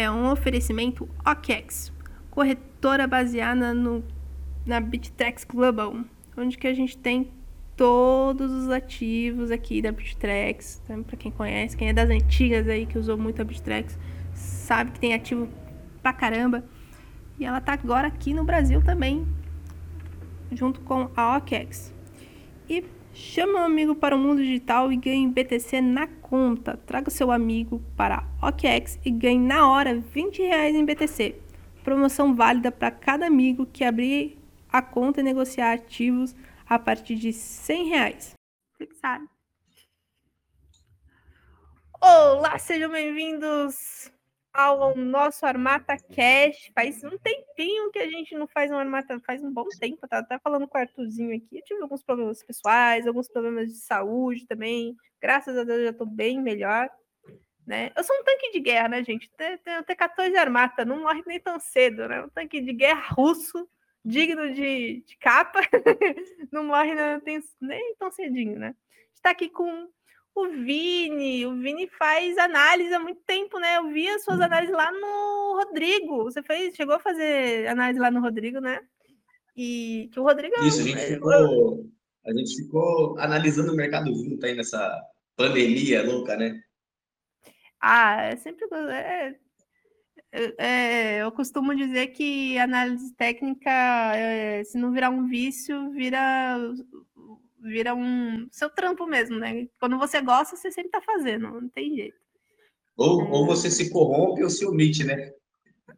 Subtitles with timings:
[0.00, 1.92] é um oferecimento OKEx,
[2.30, 4.04] corretora baseada no,
[4.64, 5.96] na Bittrex Global,
[6.36, 7.32] onde que a gente tem
[7.76, 10.80] todos os ativos aqui da Bittrex.
[10.84, 13.98] Então, para quem conhece, quem é das antigas aí que usou muito a Bittrex,
[14.32, 15.48] sabe que tem ativo
[16.00, 16.64] pra caramba.
[17.38, 19.26] E ela tá agora aqui no Brasil também,
[20.52, 21.92] junto com a OKEx.
[22.68, 22.84] E
[23.18, 26.76] chama um amigo para o mundo digital e ganhe BTC na conta.
[26.76, 31.34] Traga seu amigo para OKEx e ganhe na hora 20 reais em BTC.
[31.82, 36.34] Promoção válida para cada amigo que abrir a conta e negociar ativos
[36.68, 38.34] a partir de 100 reais.
[38.76, 39.28] Fixado.
[42.00, 44.12] Olá, sejam bem-vindos
[44.58, 46.72] ao nosso Armata Cash.
[46.74, 50.08] Faz um tempinho que a gente não faz um Armata, faz um bom tempo.
[50.08, 51.58] Tá até falando com o Arthurzinho aqui.
[51.58, 54.96] Eu tive alguns problemas pessoais, alguns problemas de saúde também.
[55.22, 56.90] Graças a Deus já tô bem melhor.
[57.64, 57.92] Né?
[57.96, 59.30] Eu sou um tanque de guerra, né, gente?
[59.36, 62.24] Tenho 14 Armata, não morre nem tão cedo, né?
[62.24, 63.68] Um tanque de guerra russo,
[64.04, 65.60] digno de, de capa,
[66.50, 66.94] não morre
[67.60, 68.74] nem tão cedinho, né?
[69.14, 69.88] Está aqui com
[70.42, 71.46] o Vini.
[71.46, 73.78] O Vini faz análise há muito tempo, né?
[73.78, 76.24] Eu vi as suas análises lá no Rodrigo.
[76.24, 78.80] Você fez, chegou a fazer análise lá no Rodrigo, né?
[79.56, 80.54] E que o Rodrigo.
[80.58, 81.86] É Isso, a gente ficou,
[82.24, 85.02] a gente ficou analisando o mercado junto aí nessa
[85.36, 86.60] pandemia louca, né?
[87.80, 88.66] Ah, é sempre.
[88.90, 89.34] É,
[90.30, 93.70] é, é, eu costumo dizer que análise técnica,
[94.14, 96.58] é, se não virar um vício, vira
[97.68, 99.68] vira um seu trampo mesmo, né?
[99.78, 102.18] Quando você gosta, você sempre tá fazendo, não tem jeito.
[102.96, 103.24] Ou, é...
[103.30, 105.32] ou você se corrompe ou se omite, né?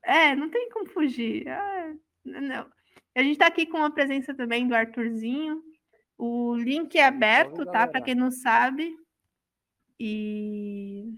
[0.04, 1.48] É, não tem como fugir.
[1.48, 2.66] Ah, não.
[3.14, 5.62] A gente tá aqui com a presença também do Arthurzinho.
[6.16, 7.86] O link é aberto, tá?
[7.86, 8.94] Para quem não sabe.
[9.98, 11.12] E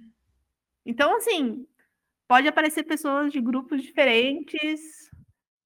[0.85, 1.67] então, assim,
[2.27, 5.11] pode aparecer pessoas de grupos diferentes,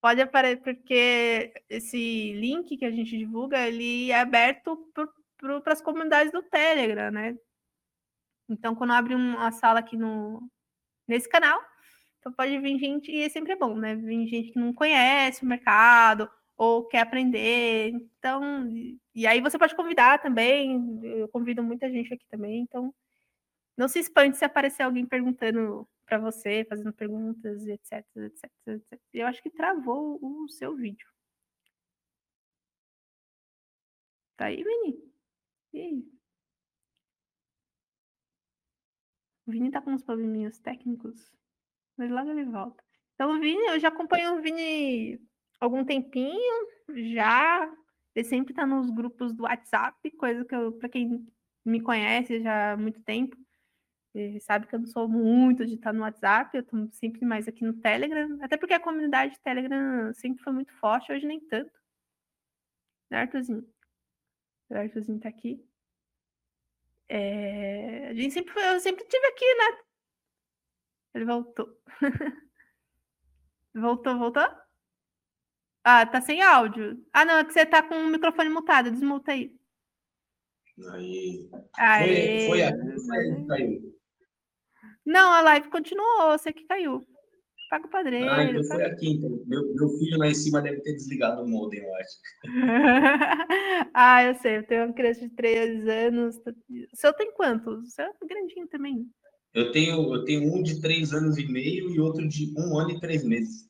[0.07, 6.31] Pode aparecer, porque esse link que a gente divulga, ele é aberto para as comunidades
[6.31, 7.37] do Telegram, né?
[8.49, 10.49] Então, quando abre uma sala aqui no,
[11.09, 11.61] nesse canal,
[12.21, 13.97] então pode vir gente, e é sempre bom, né?
[13.97, 17.91] Vir gente que não conhece o mercado ou quer aprender.
[17.91, 18.71] Então,
[19.13, 21.01] e aí você pode convidar também.
[21.03, 22.61] Eu convido muita gente aqui também.
[22.61, 22.95] Então,
[23.77, 29.01] não se espante se aparecer alguém perguntando para você, fazendo perguntas, etc, etc, etc.
[29.13, 31.09] Eu acho que travou o seu vídeo.
[34.37, 35.13] Tá aí, Vini?
[35.73, 36.17] E aí?
[39.47, 41.33] O Vini tá com uns probleminhas técnicos,
[41.97, 42.83] mas logo ele volta.
[43.15, 45.21] Então, o Vini, eu já acompanho o Vini
[45.61, 47.73] algum tempinho, já.
[48.15, 51.27] Ele sempre tá nos grupos do WhatsApp, coisa que eu, para quem
[51.65, 53.37] me conhece já há muito tempo,
[54.17, 57.47] ele sabe que eu não sou muito de estar no WhatsApp, eu estou sempre mais
[57.47, 61.71] aqui no Telegram, até porque a comunidade Telegram sempre foi muito forte, hoje nem tanto.
[63.11, 63.67] Né, Arthurzinho?
[64.71, 65.63] O Arthurzinho tá aqui.
[67.09, 68.09] É...
[68.09, 69.79] A gente sempre foi, eu sempre tive aqui, né?
[71.15, 71.69] Ele voltou.
[73.75, 74.49] voltou, voltou?
[75.85, 77.05] Ah, tá sem áudio.
[77.13, 79.55] Ah, não, é que você tá com o microfone mutado, desmuta aí.
[80.91, 81.49] Aí.
[81.79, 82.49] Aê.
[82.49, 82.61] Foi,
[83.07, 83.96] foi caiu.
[85.07, 87.01] Não, a live continuou, você que caiu.
[87.71, 88.31] Paga o padrinho.
[88.31, 89.31] Ah, então foi aqui, então.
[89.47, 92.19] Meu, meu filho lá em cima deve ter desligado o modem, eu acho.
[93.95, 96.37] ah, eu sei, eu tenho uma criança de 3 anos.
[96.37, 97.83] O seu tem quantos?
[97.83, 99.07] O seu é grandinho também.
[99.53, 102.91] Eu tenho, eu tenho um de 3 anos e meio e outro de um ano
[102.91, 103.69] e três meses.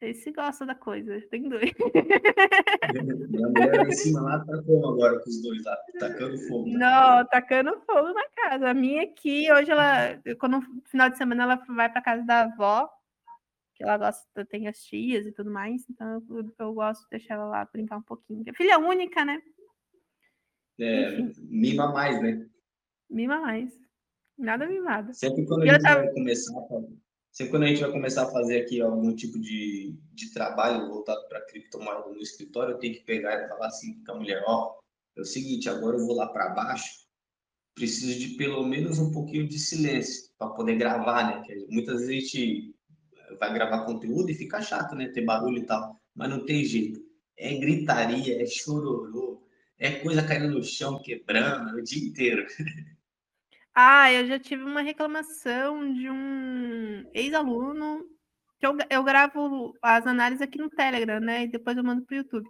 [0.00, 1.70] Esse gosta da coisa, tem dois.
[3.28, 6.68] Minha mulher em cima lá tá como agora com os dois lá, tacando fogo.
[6.70, 8.70] Não, tacando fogo na casa.
[8.70, 12.44] A minha aqui, hoje ela, quando no final de semana ela vai para casa da
[12.44, 12.88] avó,
[13.74, 17.34] que ela gosta, tem as tias e tudo mais, então eu, eu gosto de deixar
[17.34, 18.42] ela lá brincar um pouquinho.
[18.46, 19.42] É filha única, né?
[20.78, 22.46] É, mima mais, né?
[23.10, 23.78] Mima mais.
[24.38, 25.12] Nada mimada.
[25.12, 26.00] Sempre quando a gente tava...
[26.00, 26.62] vai começar a
[27.32, 31.26] Sempre quando a gente vai começar a fazer aqui algum tipo de, de trabalho voltado
[31.28, 34.78] para criptomoeda no escritório, eu tenho que pegar e falar assim com a mulher, ó,
[35.16, 37.06] é o seguinte, agora eu vou lá para baixo,
[37.74, 41.42] preciso de pelo menos um pouquinho de silêncio para poder gravar, né?
[41.46, 42.74] Que muitas vezes a gente
[43.38, 45.08] vai gravar conteúdo e fica chato, né?
[45.08, 47.00] Ter barulho e tal, mas não tem jeito.
[47.36, 49.42] É gritaria, é chororô,
[49.78, 52.44] é coisa caindo no chão, quebrando o dia inteiro.
[53.74, 58.04] Ah, eu já tive uma reclamação de um ex-aluno
[58.58, 61.44] que eu, eu gravo as análises aqui no Telegram, né?
[61.44, 62.48] E depois eu mando para o YouTube.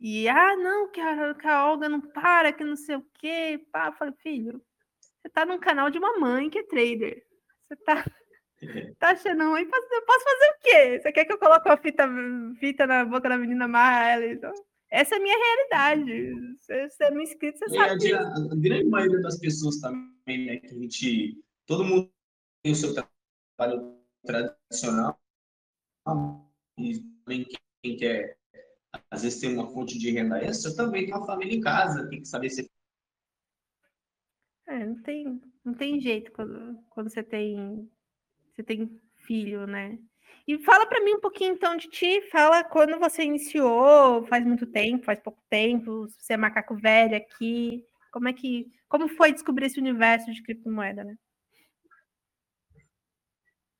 [0.00, 3.64] E, ah, não, que a, que a Olga não para, que não sei o quê.
[3.72, 4.62] Pá, eu falei, filho,
[5.22, 7.22] você tá num canal de uma mãe que é trader.
[7.68, 8.04] Você tá.
[9.00, 9.68] Tá achando ruim?
[9.68, 11.00] Posso, posso fazer o quê?
[11.00, 12.08] Você quer que eu coloque uma fita,
[12.60, 14.26] fita na boca da menina amarra ela?
[14.26, 14.52] Então?
[14.92, 16.56] Essa é a minha realidade.
[16.58, 18.12] Você, você é inscrito, você sabe.
[18.12, 21.42] A, a, a, grande maioria das pessoas também, né, que a gente.
[21.66, 22.12] Todo mundo
[22.62, 25.18] tem o seu trabalho tradicional.
[26.76, 27.46] E também
[27.82, 28.36] quem quer,
[29.10, 32.20] às vezes, ter uma fonte de renda extra, também tem uma família em casa, tem
[32.20, 32.70] que saber se.
[34.66, 37.90] É, não tem, não tem jeito quando, quando você tem
[38.52, 39.98] você tem filho, né?
[40.46, 44.66] E fala para mim um pouquinho então de ti, fala quando você iniciou, faz muito
[44.66, 49.66] tempo, faz pouco tempo, você é macaco velho aqui, como é que, como foi descobrir
[49.66, 51.16] esse universo de criptomoeda, né?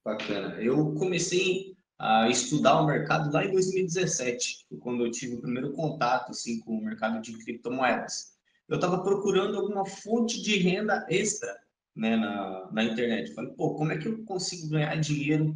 [0.05, 0.61] Bacana.
[0.61, 6.31] Eu comecei a estudar o mercado lá em 2017, quando eu tive o primeiro contato
[6.31, 8.33] assim com o mercado de criptomoedas.
[8.69, 11.57] Eu estava procurando alguma fonte de renda extra
[11.95, 13.35] né, na, na internet.
[13.35, 15.55] Falei, pô, como é que eu consigo ganhar dinheiro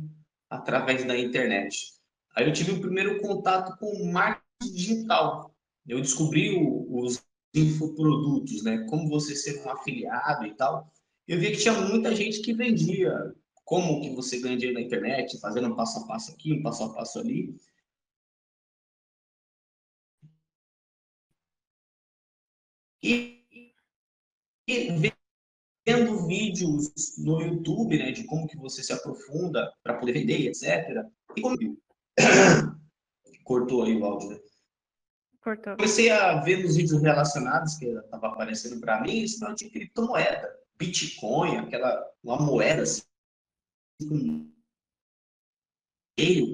[0.50, 1.92] através da internet?
[2.34, 5.54] Aí eu tive o primeiro contato com marketing digital.
[5.86, 7.22] Eu descobri o, os
[7.54, 10.92] infoprodutos, né, como você ser um afiliado e tal.
[11.26, 13.34] Eu vi que tinha muita gente que vendia
[13.64, 16.84] como que você ganha dinheiro na internet, fazendo um passo a passo aqui, um passo
[16.84, 17.56] a passo ali.
[23.02, 23.72] E,
[24.68, 24.90] e
[25.86, 31.06] vendo vídeos no YouTube, né, de como que você se aprofunda para poder vender, etc.
[31.36, 31.56] E como
[33.44, 34.40] cortou aí o áudio, né?
[35.40, 35.76] Cortou.
[35.76, 40.58] Comecei a ver nos vídeos relacionados que estava aparecendo para mim, esse tal de criptomoeda,
[40.76, 43.02] Bitcoin, aquela uma moeda assim,
[44.08, 44.50] com
[46.18, 46.50] meio,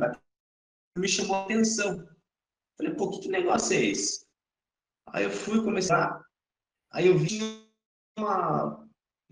[0.99, 2.07] me chamou a atenção.
[2.77, 4.27] Falei, pô, que, que negócio é esse?
[5.07, 6.23] Aí eu fui começar,
[6.91, 7.41] aí eu vi
[8.19, 8.82] uma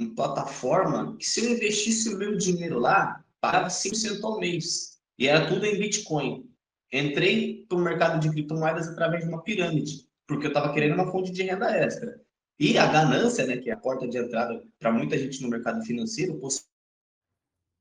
[0.00, 4.98] uma plataforma que se eu investisse o meu dinheiro lá, pagava 5% ao mês.
[5.18, 6.50] E era tudo em Bitcoin.
[6.92, 11.10] Entrei para o mercado de criptomoedas através de uma pirâmide, porque eu estava querendo uma
[11.12, 12.20] fonte de renda extra.
[12.58, 15.84] E a ganância, né, que é a porta de entrada para muita gente no mercado
[15.84, 16.64] financeiro, possui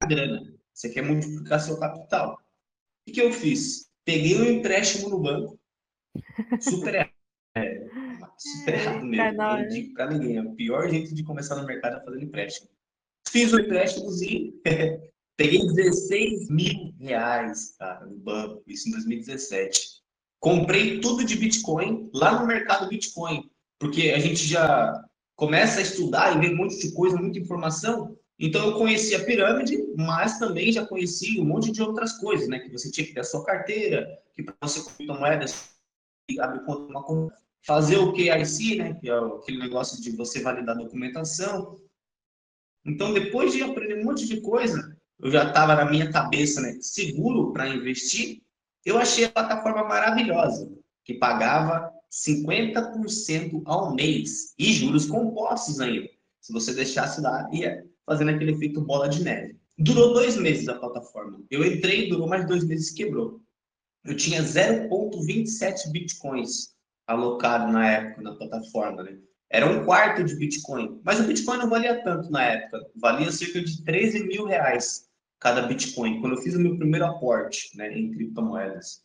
[0.05, 0.53] grana.
[0.73, 2.39] Você quer multiplicar seu capital.
[3.07, 3.89] O que eu fiz?
[4.05, 5.59] Peguei um empréstimo no banco,
[6.61, 7.11] super
[8.39, 9.37] super errado mesmo.
[9.37, 10.37] Não digo pra ninguém.
[10.37, 12.69] É o pior jeito de começar no mercado é fazendo empréstimo.
[13.27, 14.53] Fiz um empréstimozinho,
[15.37, 19.99] peguei 16 mil reais, cara, no banco, isso em 2017.
[20.39, 25.03] Comprei tudo de Bitcoin lá no mercado Bitcoin, porque a gente já
[25.35, 28.17] começa a estudar e ver um monte de coisa, muita informação.
[28.39, 32.59] Então eu conheci a pirâmide, mas também já conheci um monte de outras coisas, né?
[32.59, 35.71] Que você tinha que ter a sua carteira, que para você comprar moedas,
[36.39, 37.35] abrir conta uma conta
[37.65, 41.77] fazer o KIC, né, que é aquele negócio de você validar a documentação.
[42.85, 46.77] Então, depois de aprender um monte de coisa, eu já estava na minha cabeça, né,
[46.81, 48.41] seguro para investir.
[48.85, 50.71] Eu achei a plataforma maravilhosa,
[51.03, 56.09] que pagava 50% ao mês e juros compostos ainda.
[56.41, 59.59] Se você deixasse lá, ia fazendo aquele efeito bola de neve.
[59.77, 61.41] Durou dois meses a plataforma.
[61.49, 63.41] Eu entrei, durou mais dois meses e quebrou.
[64.03, 66.73] Eu tinha 0,27 bitcoins
[67.09, 69.17] alocado na época na plataforma, né?
[69.49, 71.01] Era um quarto de Bitcoin.
[71.03, 72.85] Mas o Bitcoin não valia tanto na época.
[72.95, 75.09] Valia cerca de 13 mil reais
[75.39, 79.01] cada Bitcoin, quando eu fiz o meu primeiro aporte né, em criptomoedas.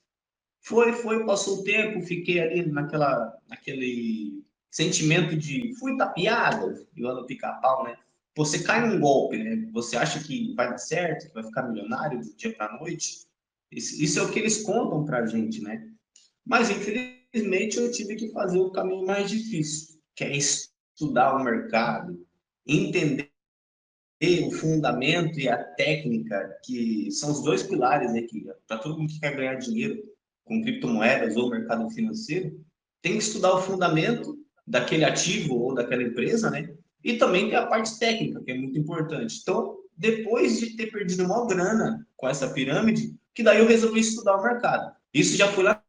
[0.60, 7.26] Foi, foi, passou o tempo, fiquei ali naquela, naquele sentimento de fui tapeado, igual no
[7.26, 7.96] pica-pau, né?
[8.36, 9.68] Você cai num golpe, né?
[9.72, 13.26] Você acha que vai dar certo, que vai ficar milionário do dia para noite.
[13.70, 15.88] Isso, isso é o que eles contam para gente, né?
[16.44, 21.42] Mas, infelizmente, Infelizmente, eu tive que fazer o caminho mais difícil, que é estudar o
[21.42, 22.24] mercado,
[22.64, 23.28] entender
[24.46, 29.12] o fundamento e a técnica, que são os dois pilares né, que para todo mundo
[29.12, 30.00] que quer ganhar dinheiro
[30.44, 32.64] com criptomoedas ou mercado financeiro,
[33.02, 36.72] tem que estudar o fundamento daquele ativo ou daquela empresa, né?
[37.02, 39.40] E também tem a parte técnica, que é muito importante.
[39.42, 44.36] Então, depois de ter perdido uma grana com essa pirâmide, que daí eu resolvi estudar
[44.36, 44.94] o mercado.
[45.12, 45.83] Isso já foi lá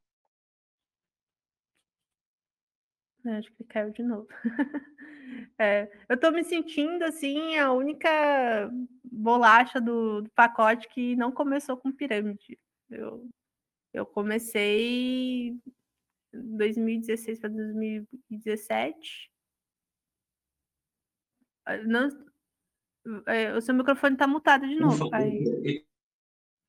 [3.26, 4.28] Acho que caiu de novo.
[5.58, 8.70] É, eu estou me sentindo assim a única
[9.04, 12.60] bolacha do, do, pacote que não começou com pirâmide.
[12.90, 13.28] Eu,
[13.94, 15.62] eu comecei em
[16.34, 19.32] 2016 para 2017.
[21.86, 22.10] Não,
[23.28, 25.44] é, o seu microfone está mutado de novo, pai.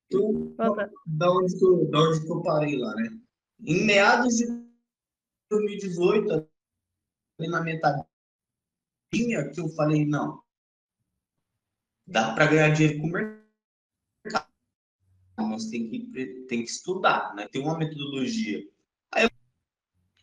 [0.05, 0.55] Então,
[1.05, 3.09] da onde, eu, da onde eu parei lá, né?
[3.59, 4.66] Em meados de
[5.49, 6.49] 2018,
[7.39, 8.07] na metadinha,
[9.53, 10.41] que eu falei, não,
[12.05, 14.47] dá para ganhar dinheiro com o mercado.
[15.37, 17.47] mas tem que, tem que estudar, né?
[17.47, 18.65] Tem uma metodologia.
[19.11, 19.29] Aí eu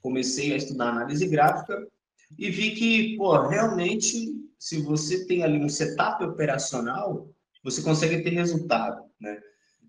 [0.00, 1.86] comecei a estudar análise gráfica
[2.38, 7.30] e vi que, pô, realmente, se você tem ali um setup operacional,
[7.62, 9.40] você consegue ter resultado, né?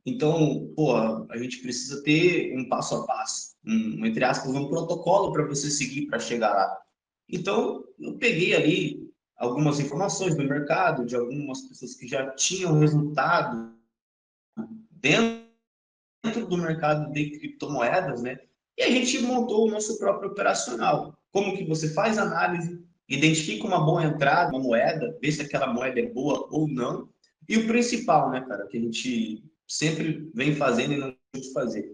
[0.06, 5.34] Então, pô, a gente precisa ter um passo a passo, um, entre aspas, um protocolo
[5.34, 6.78] para você seguir para chegar lá.
[7.28, 13.74] Então, eu peguei ali algumas informações do mercado, de algumas pessoas que já tinham resultado
[14.92, 18.38] dentro do mercado de criptomoedas, né?
[18.78, 21.18] E a gente montou o nosso próprio operacional.
[21.32, 26.00] Como que você faz análise, identifica uma boa entrada, uma moeda, vê se aquela moeda
[26.00, 27.10] é boa ou não.
[27.48, 31.92] E o principal, né, cara, que a gente sempre vem fazendo e não pode fazer,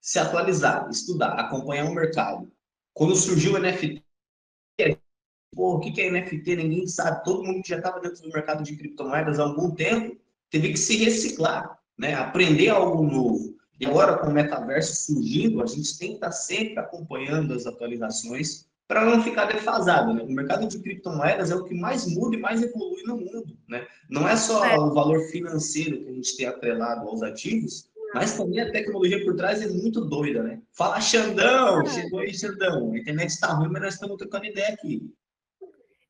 [0.00, 2.50] se atualizar, estudar, acompanhar o mercado.
[2.94, 4.02] Quando surgiu o NFT,
[5.54, 6.56] pô, o que é NFT?
[6.56, 7.24] Ninguém sabe.
[7.24, 10.16] Todo mundo que já estava dentro do mercado de criptomoedas há algum tempo
[10.50, 12.14] teve que se reciclar, né?
[12.14, 13.56] aprender algo novo.
[13.80, 18.67] E agora, com o metaverso surgindo, a gente tem que estar sempre acompanhando as atualizações
[18.88, 20.14] para não ficar defasado.
[20.14, 20.22] Né?
[20.22, 23.56] O mercado de criptomoedas é o que mais muda e mais evolui no mundo.
[23.68, 23.86] Né?
[24.08, 24.78] Não é só é.
[24.78, 29.36] o valor financeiro que a gente tem atrelado aos ativos, mas também a tecnologia por
[29.36, 30.62] trás é muito doida, né?
[30.72, 31.82] Fala, Xandão!
[31.82, 31.86] É.
[31.86, 32.90] Chegou aí, Xandão.
[32.92, 35.14] A internet está ruim, mas nós estamos trocando ideia aqui.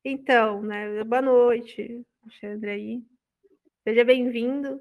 [0.05, 1.03] Então, né?
[1.03, 3.03] Boa noite, Alexandre aí.
[3.85, 4.79] Seja bem-vindo.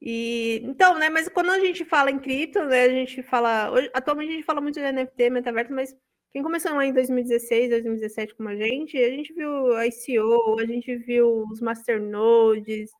[0.00, 1.10] E então, né?
[1.10, 2.84] Mas quando a gente fala em cripto, né?
[2.84, 3.70] A gente fala.
[3.70, 5.94] Hoje, atualmente a gente fala muito de NFT, metaverso, mas
[6.32, 10.66] quem começou lá em 2016, 2017 como a gente, a gente viu a ICO, a
[10.66, 12.90] gente viu os masternodes,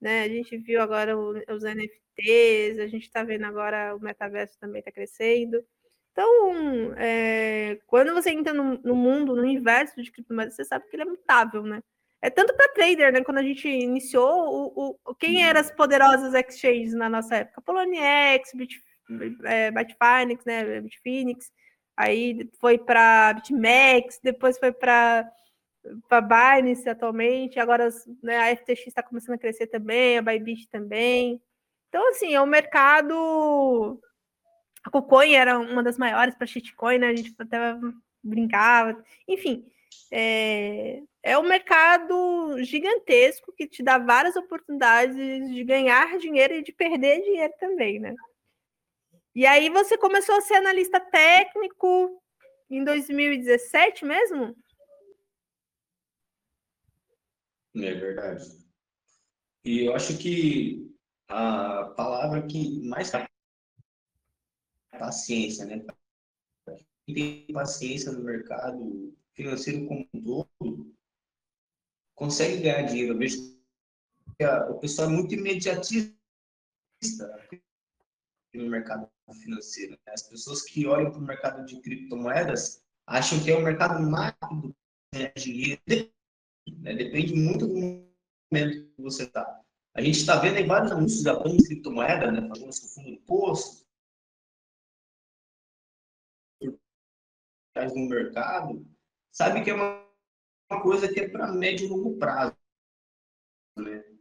[0.00, 0.22] né?
[0.22, 4.90] A gente viu agora os NFTs, a gente está vendo agora o metaverso também está
[4.90, 5.64] crescendo.
[6.12, 10.96] Então, é, quando você entra no, no, mundo, no universo de criptomoedas, você sabe que
[10.96, 11.80] ele é mutável, né?
[12.22, 13.22] É tanto para trader, né?
[13.22, 17.62] Quando a gente iniciou, o, o, quem eram as poderosas exchanges na nossa época?
[17.62, 18.80] Poloniex, Bit,
[19.44, 20.80] é, Bitfinex, né?
[20.80, 21.52] Bitfinex,
[21.96, 25.30] aí foi para BitMEX, depois foi para
[26.08, 27.90] para Binance atualmente, agora
[28.22, 31.42] né, a FTX está começando a crescer também, a Bybit também.
[31.90, 34.00] Então, assim, é um mercado
[34.84, 37.08] a KuCoin era uma das maiores para shitcoin, né?
[37.08, 37.58] A gente até
[38.22, 39.02] brincava.
[39.26, 39.64] Enfim,
[40.12, 45.16] é, é um mercado gigantesco que te dá várias oportunidades
[45.50, 48.14] de ganhar dinheiro e de perder dinheiro também, né?
[49.34, 52.22] E aí você começou a ser analista técnico
[52.70, 54.56] em 2017 mesmo?
[57.74, 58.44] É verdade.
[59.64, 60.88] E eu acho que
[61.28, 63.10] a palavra que mais
[64.92, 65.84] paciência, né?
[67.06, 70.94] Quem tem paciência no mercado financeiro como um todo
[72.14, 73.14] consegue ganhar dinheiro.
[73.14, 73.58] Eu vejo
[74.38, 76.14] que o pessoal é muito imediatista
[78.58, 79.08] no mercado
[79.42, 79.92] financeiro.
[79.92, 80.12] Né?
[80.12, 84.74] As pessoas que olham para o mercado de criptomoedas acham que é o mercado rápido
[85.14, 86.12] de dinheiro.
[86.68, 86.94] Né?
[86.94, 89.60] Depende muito do momento que você está.
[89.94, 92.40] A gente está vendo aí vários anúncios da banca de criptomoeda, né?
[92.48, 93.84] Falando sobre fundo do posto,
[97.76, 98.86] no mercado,
[99.32, 102.56] sabe que é uma coisa que é para médio e longo prazo.
[103.76, 104.13] Né?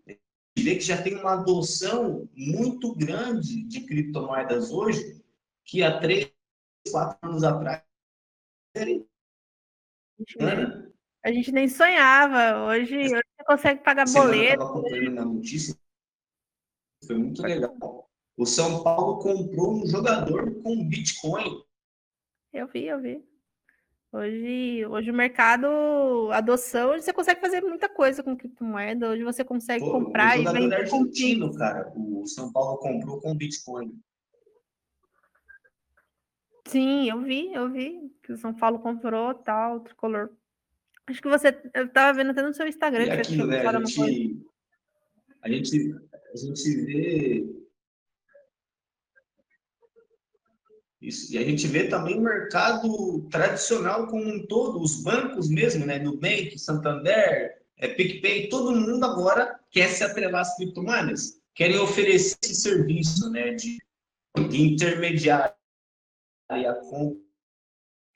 [0.63, 5.21] Vê que já tem uma adoção muito grande de criptomoedas hoje,
[5.65, 6.31] que há três,
[6.89, 7.83] quatro anos atrás
[11.23, 12.65] a gente nem sonhava.
[12.65, 14.61] Hoje, hoje você consegue pagar boleto.
[14.61, 15.77] Eu acompanhando uma notícia,
[17.05, 18.09] foi muito legal.
[18.35, 21.63] O São Paulo comprou um jogador com Bitcoin.
[22.51, 23.32] Eu vi, eu vi.
[24.13, 25.65] Hoje, hoje o mercado,
[26.31, 29.09] adoção, hoje você consegue fazer muita coisa com criptomoeda.
[29.09, 31.91] Hoje você consegue Pô, comprar e vender argentino, com cara.
[31.95, 33.99] O São Paulo comprou com Bitcoin.
[36.67, 40.29] Sim, eu vi, eu vi que o São Paulo comprou tal, tricolor.
[41.07, 43.05] Acho que você, eu tava vendo até no seu Instagram.
[43.05, 43.65] E aquilo, né?
[43.65, 44.45] A gente,
[45.41, 45.95] a gente,
[46.31, 47.62] a gente vê
[51.03, 51.33] Isso.
[51.33, 55.99] E a gente vê também o mercado tradicional como um todo, os bancos mesmo, né?
[55.99, 62.55] Nubank, Santander, é, PicPay, todo mundo agora quer se atrelar às criptomoedas, querem oferecer esse
[62.55, 63.79] serviço né, de,
[64.49, 65.53] de intermediário
[66.49, 67.17] a compra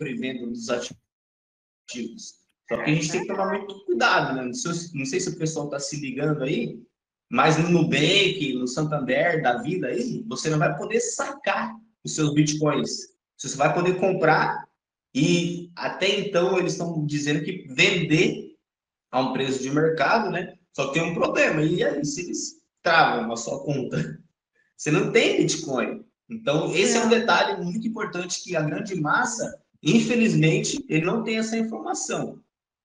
[0.10, 2.36] e venda dos ativos.
[2.70, 4.44] Só que a gente tem que tomar muito cuidado, né?
[4.44, 6.82] Não sei, não sei se o pessoal está se ligando aí,
[7.29, 11.75] mas no Nubank, no Santander da vida aí, você não vai poder sacar
[12.08, 12.90] os seus bitcoins.
[13.38, 14.68] Você vai poder comprar
[15.14, 18.56] e até então eles estão dizendo que vender
[19.12, 20.58] a um preço de mercado, né?
[20.74, 21.62] Só tem um problema.
[21.62, 24.20] E aí, se eles travam a sua conta
[24.78, 26.06] Você não tem Bitcoin.
[26.30, 27.02] Então, esse é.
[27.02, 32.40] é um detalhe muito importante que a grande massa, infelizmente, ele não tem essa informação.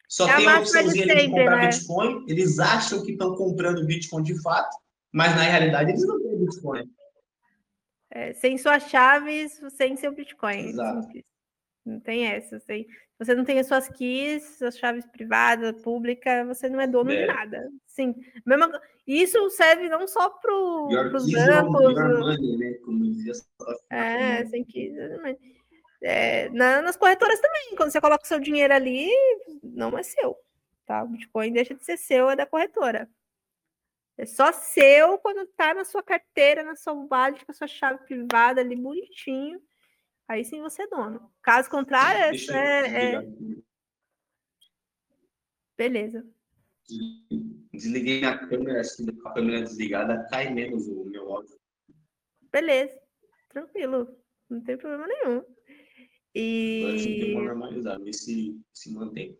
[0.08, 1.68] Só é tem a opçãozinha de, de comprar né?
[1.68, 4.74] Bitcoin, eles acham que estão comprando Bitcoin de fato,
[5.12, 6.90] mas na realidade eles não têm Bitcoin.
[8.14, 10.68] É, sem suas chaves, sem seu Bitcoin.
[10.68, 11.08] Exato.
[11.84, 12.60] Não tem essa.
[12.60, 12.86] Sem...
[13.18, 17.22] Você não tem as suas keys, suas chaves privadas, públicas, você não é dono é.
[17.22, 17.70] de nada.
[17.86, 18.14] Sim.
[18.44, 18.70] Mesmo...
[19.06, 21.32] Isso serve não só para os bancos.
[22.20, 22.74] Money, né?
[22.84, 23.32] Como dizia
[23.90, 24.94] é, sem keys.
[26.02, 29.08] É, nas corretoras também, quando você coloca o seu dinheiro ali,
[29.62, 30.36] não é seu.
[30.86, 31.02] Tá?
[31.02, 33.08] O Bitcoin deixa de ser seu, é da corretora.
[34.16, 38.04] É só seu quando tá na sua carteira, na sua wallet, com a sua chave
[38.04, 39.60] privada ali bonitinho.
[40.28, 41.32] Aí sim você é dono.
[41.42, 43.22] Caso contrário, é, é...
[45.76, 46.26] Beleza.
[47.72, 48.82] Desliguei a câmera,
[49.20, 51.58] com a câmera desligada, cai menos o meu áudio.
[52.52, 53.00] Beleza.
[53.48, 54.16] Tranquilo.
[54.48, 55.42] Não tem problema nenhum.
[56.34, 56.94] E.
[56.94, 59.38] Acho que normalizar, ver se se mantém.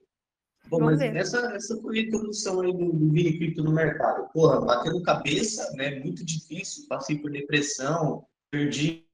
[0.69, 1.17] Bom, Vamos mas ver.
[1.17, 4.31] essa, essa foi a introdução aí do, do Vini Cripto no mercado.
[4.33, 6.01] Porra, batendo cabeça, né?
[6.01, 9.07] Muito difícil, passei por depressão, perdi.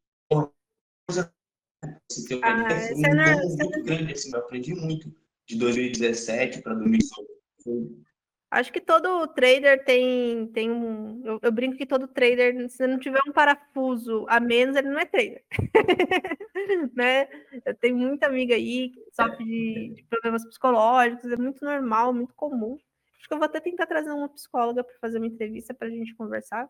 [1.11, 5.15] Você tem ah, um é muito grande, assim, eu aprendi muito
[5.47, 8.08] de 2017 para 2018.
[8.51, 11.21] Acho que todo trader tem, tem um.
[11.23, 14.99] Eu, eu, brinco que todo trader, se não tiver um parafuso a menos, ele não
[14.99, 15.45] é trader.
[16.97, 17.29] né?
[17.67, 22.35] Eu tenho muita amiga aí que sofre de, de, problemas psicológicos, é muito normal, muito
[22.35, 22.79] comum.
[23.19, 25.91] Acho que eu vou até tentar trazer uma psicóloga para fazer uma entrevista para a
[25.91, 26.67] gente conversar,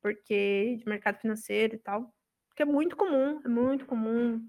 [0.00, 2.14] porque de mercado financeiro e tal.
[2.48, 4.42] Porque é muito comum, é muito comum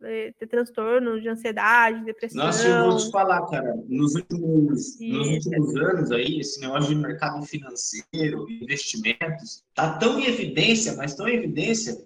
[0.00, 2.44] ter transtorno de ansiedade, depressão.
[2.44, 7.00] Nossa, eu vou te falar, cara, nos últimos, nos últimos anos aí, esse negócio de
[7.00, 11.96] mercado financeiro, investimentos, tá tão em evidência, mas tão em evidência,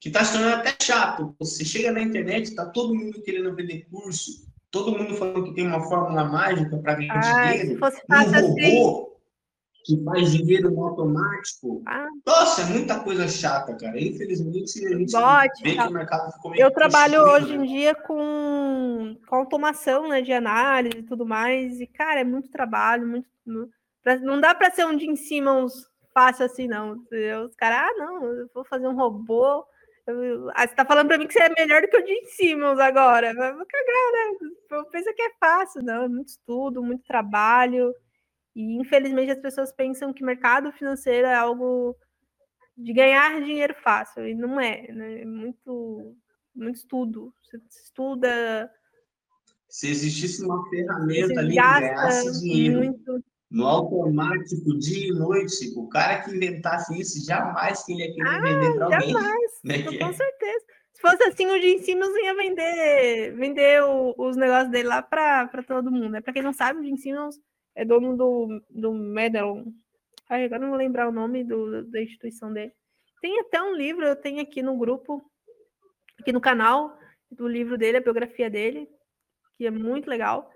[0.00, 1.34] que tá se tornando até chato.
[1.38, 5.66] Você chega na internet, tá todo mundo querendo vender curso, todo mundo falando que tem
[5.66, 7.68] uma fórmula mágica para ganhar ah, dinheiro.
[7.68, 9.11] Se fosse fácil um robô, assim
[9.84, 11.82] que faz dinheiro no automático.
[11.86, 12.06] Ah.
[12.26, 14.00] Nossa, é muita coisa chata, cara.
[14.00, 15.84] Infelizmente, a gente Bote, vê tá.
[15.84, 17.64] que o mercado ficou meio Eu trabalho hoje né?
[17.64, 21.80] em dia com, com automação né, de análise e tudo mais.
[21.80, 23.26] E, cara, é muito trabalho, muito.
[24.22, 26.92] Não dá para ser um cima uns fácil assim, não.
[27.46, 29.64] Os caras, ah, não, eu vou fazer um robô.
[30.06, 32.26] Eu, ah, você tá falando para mim que você é melhor do que o de
[32.26, 33.32] Simmons agora.
[33.34, 34.48] Vou cagar, né?
[34.70, 36.04] Eu penso que é fácil, não.
[36.04, 37.92] É muito estudo, muito trabalho.
[38.54, 41.96] E infelizmente as pessoas pensam que mercado financeiro é algo
[42.76, 45.22] de ganhar dinheiro fácil, e não é, né?
[45.22, 46.16] É muito,
[46.54, 47.32] muito estudo.
[47.42, 48.70] Você estuda.
[49.68, 53.24] Se existisse uma ferramenta ali que ganhasse dinheiro muito...
[53.50, 58.28] no automático, dia e noite, o cara que inventasse isso, jamais que ele ia querer
[58.28, 59.12] ah, vender para alguém.
[59.12, 59.82] Jamais, né?
[59.82, 60.66] com certeza.
[60.92, 65.48] Se fosse assim, o Jim Simmons ia vender, vender o, os negócios dele lá para
[65.66, 66.10] todo mundo.
[66.10, 66.20] Né?
[66.20, 67.36] Para quem não sabe, o Jim Simmons
[67.74, 69.64] é dono do, do Medal.
[70.28, 72.72] Ai, agora não vou lembrar o nome do, da instituição dele.
[73.20, 75.22] Tem até um livro, eu tenho aqui no grupo,
[76.18, 76.98] aqui no canal,
[77.30, 78.88] do livro dele, a biografia dele,
[79.56, 80.50] que é muito legal.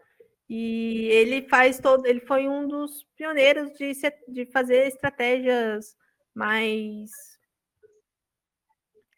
[0.48, 3.92] E ele faz todo, ele foi um dos pioneiros de,
[4.28, 5.96] de fazer estratégias
[6.34, 7.10] mais,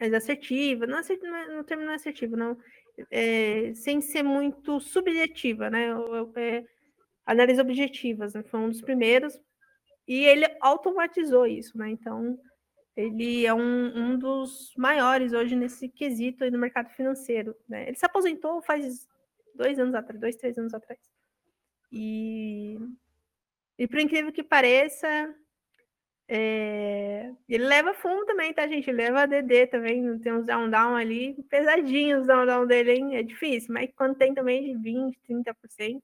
[0.00, 2.56] mais assertivas, não, assert, não, termo não é assertivo, não,
[3.11, 5.88] é, sem ser muito subjetiva, né?
[6.37, 6.64] É,
[7.29, 8.43] análise objetivas, né?
[8.43, 9.38] foi um dos primeiros,
[10.07, 11.91] e ele automatizou isso, né?
[11.91, 12.38] Então,
[12.97, 17.55] ele é um, um dos maiores hoje nesse quesito aí no mercado financeiro.
[17.69, 17.87] Né?
[17.87, 19.07] Ele se aposentou faz
[19.55, 20.99] dois anos atrás, dois, três anos atrás.
[21.93, 22.79] E,
[23.79, 25.33] e por incrível que pareça,
[26.27, 28.88] é, ele leva fundo também, tá, gente?
[28.88, 33.17] Ele leva DD também, tem uns down-down ali, pesadinhos os down-down dele, hein?
[33.17, 36.03] É difícil, mas quando tem também de 20%, 30%,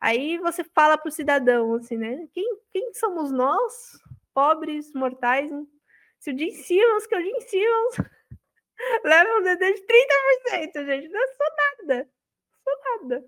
[0.00, 2.28] Aí você fala para o cidadão, assim, né?
[2.32, 3.98] Quem, quem somos nós,
[4.32, 5.50] pobres, mortais?
[5.50, 5.66] Hein?
[6.20, 7.96] Se o Jim Simmons, que é o Jim Simmons,
[9.04, 12.10] leva um DD de 30%, gente, não é só nada.
[12.64, 13.24] Só nada.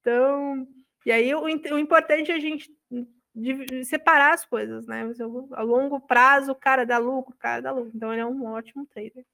[0.00, 0.68] Então,
[1.04, 2.70] e aí o, o importante é a gente
[3.84, 5.02] separar as coisas, né?
[5.52, 7.92] A longo prazo, o cara dá lucro, o cara dá lucro.
[7.94, 9.24] Então, ele é um ótimo trader.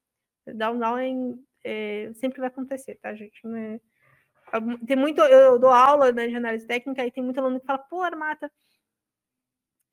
[0.45, 3.39] Down, down é, sempre vai acontecer, tá, gente?
[3.43, 3.79] Não é
[4.85, 7.79] tem muito, eu dou aula né, de análise técnica e tem muito aluno que fala,
[7.79, 8.51] pô, Armata,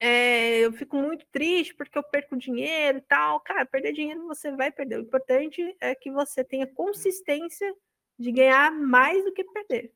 [0.00, 3.40] é, eu fico muito triste porque eu perco dinheiro e tal.
[3.40, 4.98] Cara, perder dinheiro você vai perder.
[4.98, 7.74] O importante é que você tenha consistência
[8.18, 9.92] de ganhar mais do que perder.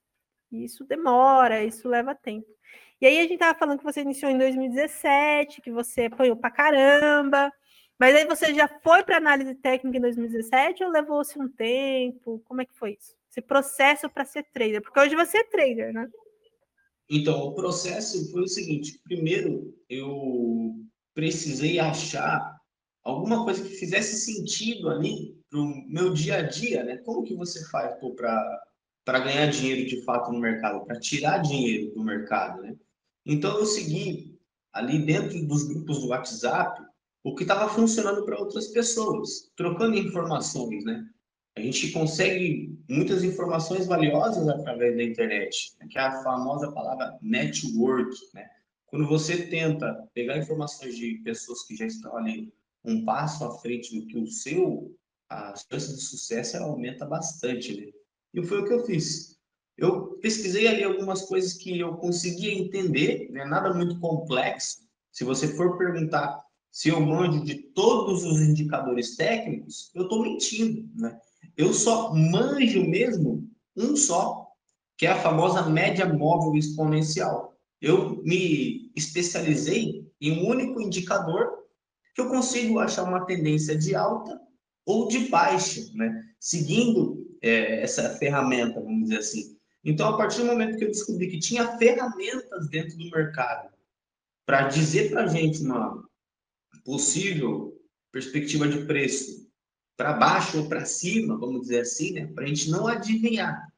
[0.50, 2.48] Isso demora, isso leva tempo.
[3.00, 6.50] E aí a gente tava falando que você iniciou em 2017, que você apanhou pra
[6.50, 7.52] caramba,
[7.98, 12.40] Mas aí você já foi para análise técnica em 2017 ou levou-se um tempo?
[12.44, 13.16] Como é que foi isso?
[13.28, 14.80] Esse processo para ser trader?
[14.80, 16.08] Porque hoje você é trader, né?
[17.10, 20.76] Então, o processo foi o seguinte: primeiro, eu
[21.12, 22.56] precisei achar
[23.02, 26.98] alguma coisa que fizesse sentido ali para o meu dia a dia, né?
[26.98, 27.96] Como que você faz
[29.04, 32.76] para ganhar dinheiro de fato no mercado, para tirar dinheiro do mercado, né?
[33.26, 34.38] Então, eu segui
[34.72, 36.87] ali dentro dos grupos do WhatsApp
[37.28, 41.06] o que estava funcionando para outras pessoas, trocando informações, né?
[41.54, 45.86] A gente consegue muitas informações valiosas através da internet, né?
[45.90, 48.48] que é a famosa palavra network, né?
[48.86, 52.50] Quando você tenta pegar informações de pessoas que já estão ali
[52.82, 54.96] um passo à frente do que o seu,
[55.28, 57.92] a chance de sucesso aumenta bastante, né?
[58.32, 59.36] E foi o que eu fiz.
[59.76, 63.44] Eu pesquisei ali algumas coisas que eu conseguia entender, né?
[63.44, 64.78] nada muito complexo.
[65.12, 66.47] Se você for perguntar
[66.78, 71.18] se eu manjo de todos os indicadores técnicos, eu estou mentindo, né?
[71.56, 74.46] Eu só manjo mesmo um só,
[74.96, 77.58] que é a famosa média móvel exponencial.
[77.80, 81.48] Eu me especializei em um único indicador
[82.14, 84.40] que eu consigo achar uma tendência de alta
[84.86, 86.22] ou de baixa, né?
[86.38, 89.58] Seguindo é, essa ferramenta, vamos dizer assim.
[89.84, 93.68] Então, a partir do momento que eu descobri que tinha ferramentas dentro do mercado
[94.46, 96.07] para dizer para a gente uma
[96.88, 97.78] possível
[98.10, 99.46] perspectiva de preço
[99.94, 102.26] para baixo ou para cima, vamos dizer assim, né?
[102.28, 103.68] Para a gente não adivinhar.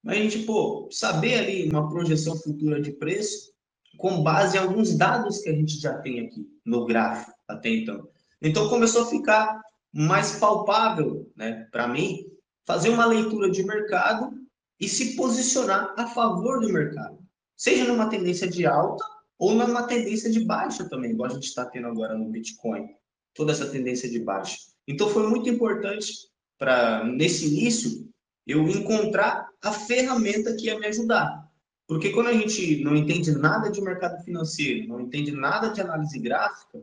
[0.00, 3.52] Mas a gente, pô, saber ali uma projeção futura de preço
[3.96, 8.08] com base em alguns dados que a gente já tem aqui no gráfico até então.
[8.40, 9.60] Então começou a ficar
[9.92, 12.24] mais palpável, né, para mim,
[12.64, 14.30] fazer uma leitura de mercado
[14.78, 17.18] e se posicionar a favor do mercado,
[17.56, 19.04] seja numa tendência de alta
[19.42, 22.94] ou numa tendência de baixa também, igual a gente está tendo agora no Bitcoin,
[23.34, 24.56] toda essa tendência de baixa.
[24.86, 26.12] Então foi muito importante
[26.56, 28.08] para nesse início
[28.46, 31.50] eu encontrar a ferramenta que ia me ajudar.
[31.88, 36.20] Porque quando a gente não entende nada de mercado financeiro, não entende nada de análise
[36.20, 36.80] gráfica,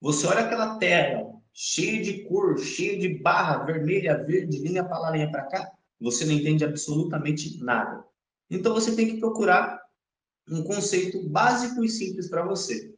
[0.00, 5.10] você olha aquela tela cheia de cor, cheia de barra vermelha, verde, linha para lá,
[5.12, 8.04] linha para cá, você não entende absolutamente nada.
[8.50, 9.81] Então você tem que procurar
[10.48, 12.94] um conceito básico e simples para você.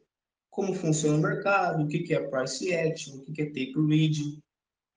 [0.49, 4.39] Como funciona o mercado, o que é price action, o que é tape reading.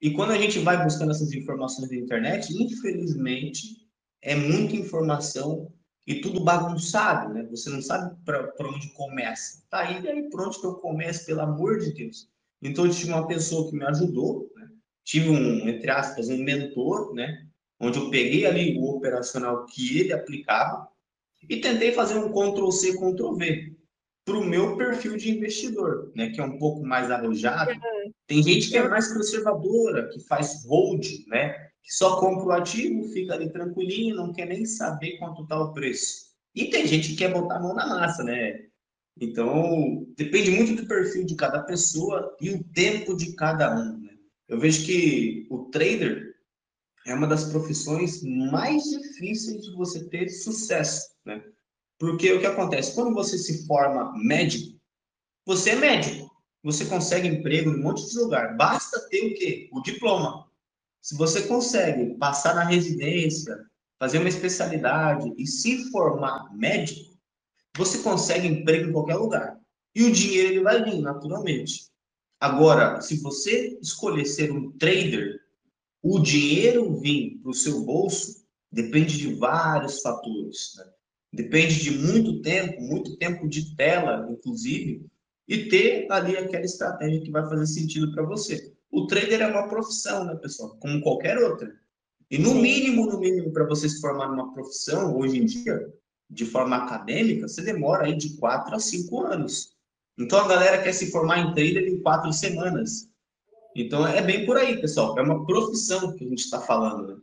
[0.01, 3.87] E quando a gente vai buscando essas informações na internet, infelizmente,
[4.21, 5.71] é muita informação
[6.07, 7.45] e tudo bagunçado, né?
[7.51, 9.63] Você não sabe para onde começa.
[9.69, 12.29] Tá aí, aí por onde que eu começo, pelo amor de Deus.
[12.61, 14.69] Então, eu tive uma pessoa que me ajudou, né?
[15.03, 17.47] tive um, entre aspas, um mentor, né?
[17.79, 20.88] Onde eu peguei ali o operacional que ele aplicava
[21.47, 23.75] e tentei fazer um Ctrl C, Ctrl V
[24.25, 27.71] para o meu perfil de investidor, né, que é um pouco mais arrojado.
[28.27, 33.09] Tem gente que é mais conservadora, que faz hold, né, que só compra o ativo,
[33.11, 36.29] fica ali tranquilinho, não quer nem saber quanto está o preço.
[36.53, 38.65] E tem gente que quer botar a mão na massa, né?
[39.19, 43.97] Então, depende muito do perfil de cada pessoa e o tempo de cada um.
[43.99, 44.13] Né?
[44.47, 46.35] Eu vejo que o trader
[47.05, 51.43] é uma das profissões mais difíceis de você ter sucesso, né?
[51.97, 52.95] Porque o que acontece?
[52.95, 54.79] Quando você se forma médico,
[55.45, 56.29] você é médico.
[56.63, 58.55] Você consegue emprego em um monte de lugar.
[58.57, 59.69] Basta ter o quê?
[59.71, 60.49] O diploma.
[61.01, 63.57] Se você consegue passar na residência,
[63.97, 67.17] fazer uma especialidade e se formar médico,
[67.77, 69.59] você consegue emprego em qualquer lugar.
[69.95, 71.89] E o dinheiro ele vai vir, naturalmente.
[72.39, 75.39] Agora, se você escolher ser um trader,
[76.01, 80.73] o dinheiro vir para o seu bolso depende de vários fatores.
[80.77, 80.85] Né?
[81.31, 85.05] Depende de muito tempo, muito tempo de tela, inclusive,
[85.47, 88.73] e ter ali aquela estratégia que vai fazer sentido para você.
[88.91, 90.75] O trader é uma profissão, né, pessoal?
[90.79, 91.71] Como qualquer outra.
[92.31, 95.93] E no mínimo, no mínimo, para você se formar numa profissão, hoje em dia,
[96.29, 99.75] de forma acadêmica, você demora aí de quatro a cinco anos.
[100.17, 103.09] Então a galera quer se formar em trader em quatro semanas.
[103.75, 105.17] Então é bem por aí, pessoal.
[105.17, 107.07] É uma profissão que a gente está falando.
[107.07, 107.21] Né?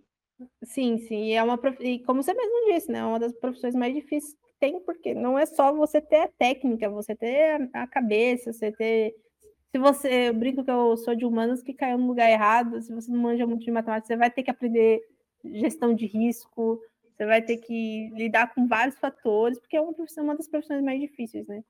[0.62, 1.26] Sim, sim.
[1.26, 1.76] E é uma prof...
[1.82, 2.98] e como você mesmo disse, né?
[2.98, 6.28] É uma das profissões mais difíceis que tem, porque não é só você ter a
[6.28, 9.14] técnica, você ter a cabeça, você ter.
[9.70, 10.28] Se você.
[10.28, 13.18] Eu brinco que eu sou de humanos que caiu no lugar errado, se você não
[13.18, 15.00] manja muito de matemática, você vai ter que aprender
[15.44, 16.80] gestão de risco,
[17.16, 20.82] você vai ter que lidar com vários fatores, porque é uma profissão, uma das profissões
[20.82, 21.62] mais difíceis, né?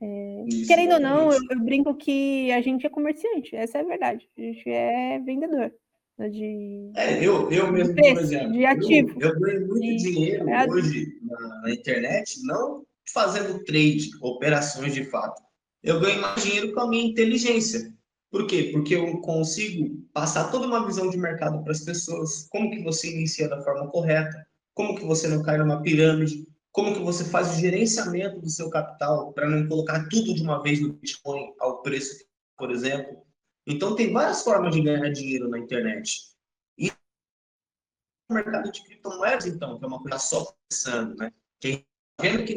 [0.00, 3.80] É, Isso, querendo ou não, eu, eu, brinco que a gente é comerciante, essa é
[3.82, 4.28] a verdade.
[4.36, 5.72] A gente é vendedor.
[6.18, 9.16] Né, de, é, eu, eu mesmo, preço, por exemplo, de ativo.
[9.20, 14.94] Eu, eu ganho muito de, dinheiro é, hoje na, na, internet, não fazendo trade, operações
[14.94, 15.42] de fato.
[15.82, 17.92] Eu ganho mais dinheiro com a minha inteligência.
[18.30, 18.70] Por quê?
[18.72, 23.12] Porque eu consigo passar toda uma visão de mercado para as pessoas, como que você
[23.12, 27.54] inicia da forma correta, como que você não cai numa pirâmide, como que você faz
[27.54, 31.82] o gerenciamento do seu capital para não colocar tudo de uma vez no Bitcoin ao
[31.82, 32.24] preço,
[32.56, 33.18] por exemplo.
[33.66, 36.32] Então tem várias formas de ganhar dinheiro na internet.
[36.76, 41.32] E o mercado de criptomoedas, então, que é uma coisa só começando, né?
[41.60, 41.86] Que
[42.20, 42.56] vendo que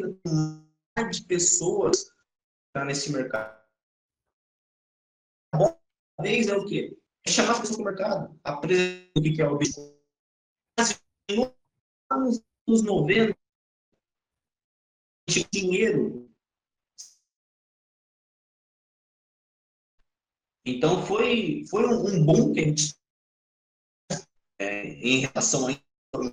[0.94, 2.10] tem de pessoas
[2.72, 3.56] tá nesse mercado.
[5.52, 5.78] A bom
[6.20, 6.98] vez é o quê?
[7.26, 9.96] É chamar as pessoas para o mercado, apresentar o que é o Bitcoin.
[11.28, 13.36] Nos anos 90,
[15.50, 16.25] dinheiro.
[20.66, 22.94] Então foi, foi um, um boom que a gente
[24.58, 25.70] é, em relação a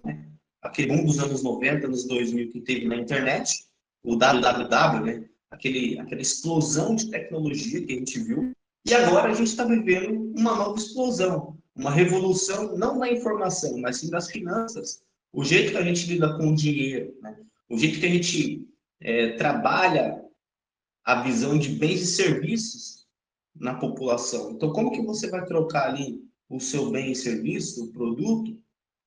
[0.03, 0.31] né?
[0.59, 3.65] aquele boom dos anos 90, anos 2000 que teve na internet,
[4.01, 5.29] o www, né?
[5.51, 8.51] Aquele, aquela explosão de tecnologia que a gente viu.
[8.85, 13.97] E agora a gente está vivendo uma nova explosão, uma revolução não da informação, mas
[13.97, 15.03] sim das finanças.
[15.31, 17.37] O jeito que a gente lida com o dinheiro, né?
[17.69, 18.67] o jeito que a gente
[18.99, 20.23] é, trabalha
[21.05, 23.02] a visão de bens e serviços
[23.55, 24.51] na população.
[24.51, 28.57] Então, como que você vai trocar ali o seu bem e serviço, o produto,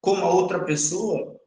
[0.00, 1.38] com uma outra pessoa,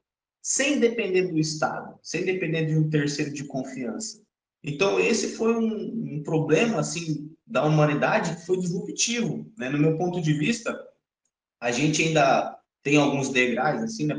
[0.41, 4.21] sem depender do Estado, sem depender de um terceiro de confiança?
[4.63, 9.69] Então, esse foi um, um problema assim da humanidade que foi disruptivo, né?
[9.69, 10.77] No meu ponto de vista,
[11.59, 14.15] a gente ainda tem alguns degraus assim, né,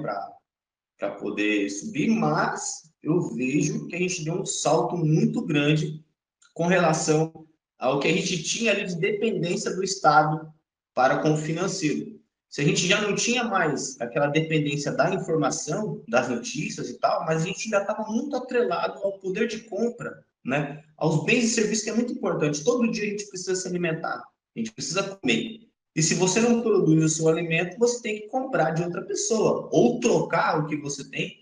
[0.98, 6.04] para poder subir, mas eu vejo que a gente deu um salto muito grande
[6.52, 7.46] com relação
[7.80, 10.52] ao que a gente tinha ali de dependência do Estado
[10.94, 12.20] para com o financeiro.
[12.48, 17.24] Se a gente já não tinha mais aquela dependência da informação, das notícias e tal,
[17.24, 20.82] mas a gente ainda estava muito atrelado ao poder de compra, né?
[20.96, 22.62] aos bens e serviços, que é muito importante.
[22.62, 24.22] Todo dia a gente precisa se alimentar,
[24.54, 25.60] a gente precisa comer.
[25.94, 29.68] E se você não produz o seu alimento, você tem que comprar de outra pessoa,
[29.72, 31.38] ou trocar o que você tem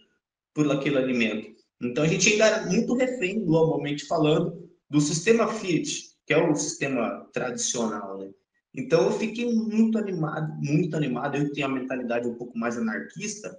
[0.54, 1.56] por aquele alimento.
[1.80, 6.54] Então a gente ainda era muito refém, globalmente falando, do sistema Fiat, que é o
[6.54, 8.30] sistema tradicional, né?
[8.74, 11.38] Então eu fiquei muito animado, muito animado.
[11.38, 13.58] Eu tenho a mentalidade um pouco mais anarquista.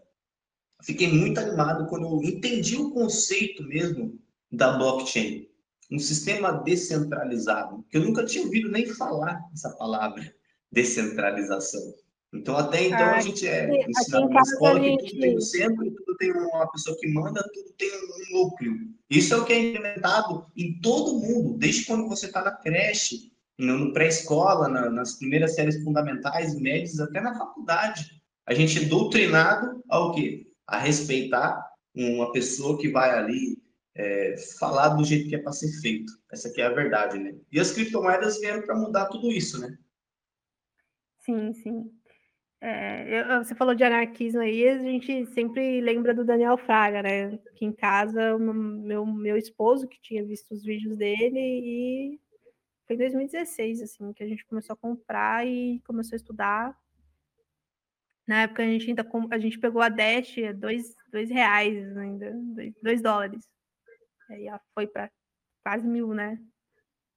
[0.84, 4.20] Fiquei muito animado quando eu entendi o conceito mesmo
[4.52, 5.50] da blockchain,
[5.92, 10.32] um sistema descentralizado, que eu nunca tinha ouvido nem falar essa palavra,
[10.72, 11.96] descentralização.
[12.32, 15.92] Então, até então, ah, a gente é ensinado na escola que tudo tem um centro,
[15.92, 18.78] tudo tem uma pessoa que manda, tudo tem um núcleo.
[19.10, 23.32] Isso é o que é implementado em todo mundo, desde quando você está na creche,
[23.58, 28.22] no pré-escola, na, nas primeiras séries fundamentais, médias, até na faculdade.
[28.46, 30.48] A gente é doutrinado ao quê?
[30.68, 33.58] A respeitar uma pessoa que vai ali
[33.96, 36.14] é, falar do jeito que é para ser feito.
[36.32, 37.36] Essa aqui é a verdade, né?
[37.52, 39.76] E as criptomoedas vieram para mudar tudo isso, né?
[41.20, 41.99] Sim, sim.
[42.62, 47.38] É, você falou de anarquismo aí, a gente sempre lembra do Daniel Fraga, né?
[47.56, 52.20] Que em casa, meu, meu esposo, que tinha visto os vídeos dele, e
[52.86, 56.78] foi em 2016, assim, que a gente começou a comprar e começou a estudar.
[58.28, 62.32] Na época a gente ainda a gente pegou a Dash a dois, dois reais ainda,
[62.34, 63.48] dois, dois dólares.
[64.30, 65.10] Aí foi para
[65.64, 66.40] quase mil, né?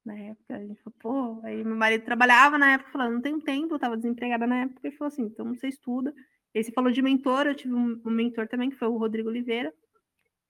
[0.04, 0.56] Na época.
[0.56, 3.78] A gente falou, pô, aí meu marido trabalhava na época, falando, não tenho tempo, eu
[3.78, 6.14] tava desempregada na época, e falou assim, então você estuda.
[6.54, 9.28] E você falou de mentor, eu tive um, um, mentor também, que foi o Rodrigo
[9.28, 9.72] Oliveira,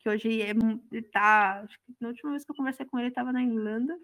[0.00, 3.08] que hoje é, ele tá, acho que na última vez que eu conversei com ele,
[3.08, 3.96] ele tava na Irlanda.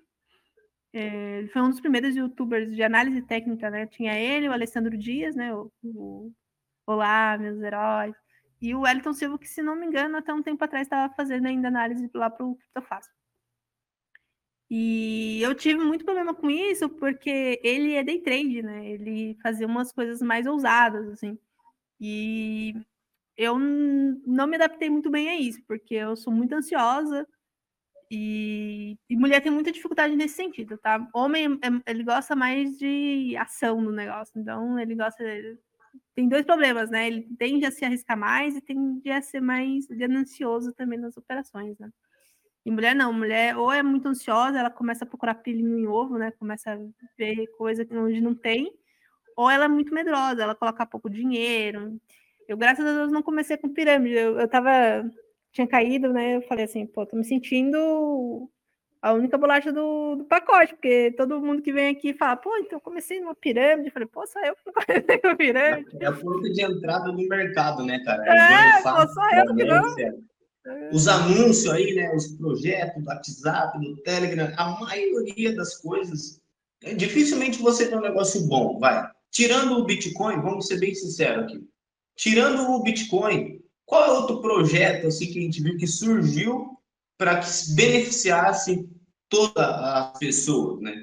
[0.92, 3.86] É, ele foi um dos primeiros youtubers de análise técnica, né?
[3.86, 5.52] Tinha ele, o Alessandro Dias, né?
[5.54, 6.32] O, o
[6.86, 8.14] Olá, meus heróis.
[8.62, 11.46] E o Wellington Silva, que se não me engano, até um tempo atrás estava fazendo
[11.46, 13.12] ainda análise lá para o Criptofácil.
[14.70, 18.86] E eu tive muito problema com isso, porque ele é day trade, né?
[18.90, 21.38] Ele fazia umas coisas mais ousadas, assim.
[22.00, 22.74] E
[23.36, 27.26] eu não me adaptei muito bem a isso, porque eu sou muito ansiosa
[28.10, 31.06] e, e mulher tem muita dificuldade nesse sentido, tá?
[31.14, 35.22] Homem, é, ele gosta mais de ação no negócio, então ele gosta.
[36.14, 37.06] Tem dois problemas, né?
[37.06, 41.78] Ele tende a se arriscar mais e tende a ser mais ganancioso também nas operações,
[41.78, 41.90] né?
[42.68, 46.18] E mulher não, mulher ou é muito ansiosa, ela começa a procurar pilinho em ovo,
[46.18, 46.30] né?
[46.32, 46.78] Começa a
[47.16, 48.70] ver coisa que onde não tem,
[49.34, 51.98] ou ela é muito medrosa, ela coloca pouco dinheiro.
[52.46, 54.16] Eu, graças a Deus, não comecei com pirâmide.
[54.16, 54.70] Eu, eu tava.
[55.50, 56.36] Tinha caído, né?
[56.36, 58.50] Eu falei assim, pô, tô me sentindo
[59.00, 62.76] a única bolacha do, do pacote, porque todo mundo que vem aqui fala, pô, então
[62.76, 63.88] eu comecei numa pirâmide.
[63.88, 65.88] Eu falei, pô, só eu que comecei com pirâmide.
[66.02, 68.26] É a porta de entrada do mercado, né, cara?
[68.26, 70.28] É, é pô, só eu que não.
[70.92, 76.40] Os anúncios aí, né, os projetos do WhatsApp, do Telegram, a maioria das coisas
[76.96, 79.10] dificilmente você tem um negócio bom, vai.
[79.30, 81.68] Tirando o Bitcoin, vamos ser bem sinceros aqui.
[82.16, 86.78] Tirando o Bitcoin, qual é outro projeto assim que a gente viu que surgiu
[87.16, 88.88] para que beneficiasse
[89.28, 90.94] todas as pessoas, né?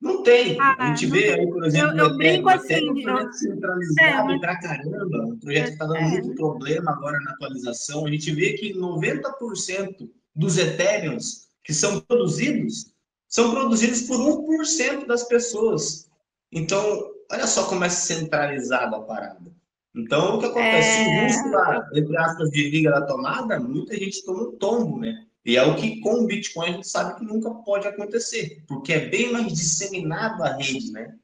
[0.00, 0.60] Não tem.
[0.60, 4.38] Ah, a gente vê aí, por exemplo, eu, eu brinco assim, um projeto centralizado é,
[4.38, 8.06] pra caramba, um projeto que está dando é, muito problema agora na atualização.
[8.06, 12.94] A gente vê que 90% dos Ethereums que são produzidos
[13.28, 16.08] são produzidos por 1% das pessoas.
[16.52, 19.52] Então, olha só como é centralizada a parada.
[19.94, 20.88] Então, o que acontece?
[20.88, 21.28] É...
[21.28, 25.25] Se o lá, entre aspas, desliga da tomada, muita gente toma um tombo, né?
[25.46, 28.92] E é o que com o Bitcoin a gente sabe que nunca pode acontecer, porque
[28.92, 31.16] é bem mais disseminado a rede, né?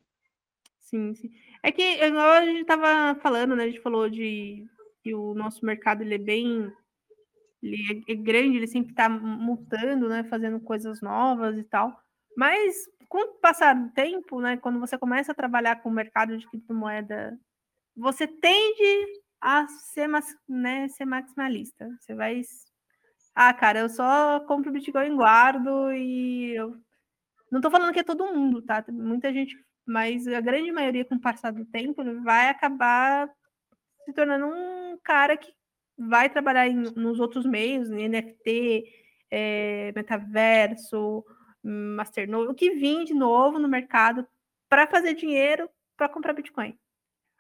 [0.78, 1.32] Sim, sim.
[1.61, 3.64] É que a gente estava falando, né?
[3.64, 4.64] A gente falou de
[5.02, 6.72] que o nosso mercado ele é bem
[7.61, 10.22] ele é, é grande, ele sempre está mutando, né?
[10.24, 11.92] Fazendo coisas novas e tal.
[12.37, 12.76] Mas
[13.08, 14.56] com o passar do tempo, né?
[14.56, 17.37] Quando você começa a trabalhar com o mercado de criptomoeda,
[17.96, 20.08] você tende a ser,
[20.48, 21.88] né, ser maximalista.
[22.00, 22.40] Você vai
[23.35, 26.77] ah, cara, eu só compro Bitcoin, guardo e eu
[27.51, 28.85] não tô falando que é todo mundo, tá?
[28.88, 33.29] Muita gente, mas a grande maioria, com o passar do tempo, vai acabar
[34.05, 35.53] se tornando um cara que
[35.97, 38.85] vai trabalhar em, nos outros meios, em NFT,
[39.31, 41.25] é, metaverso,
[41.62, 44.27] Masternode, o que vir de novo no mercado
[44.68, 46.77] para fazer dinheiro para comprar Bitcoin.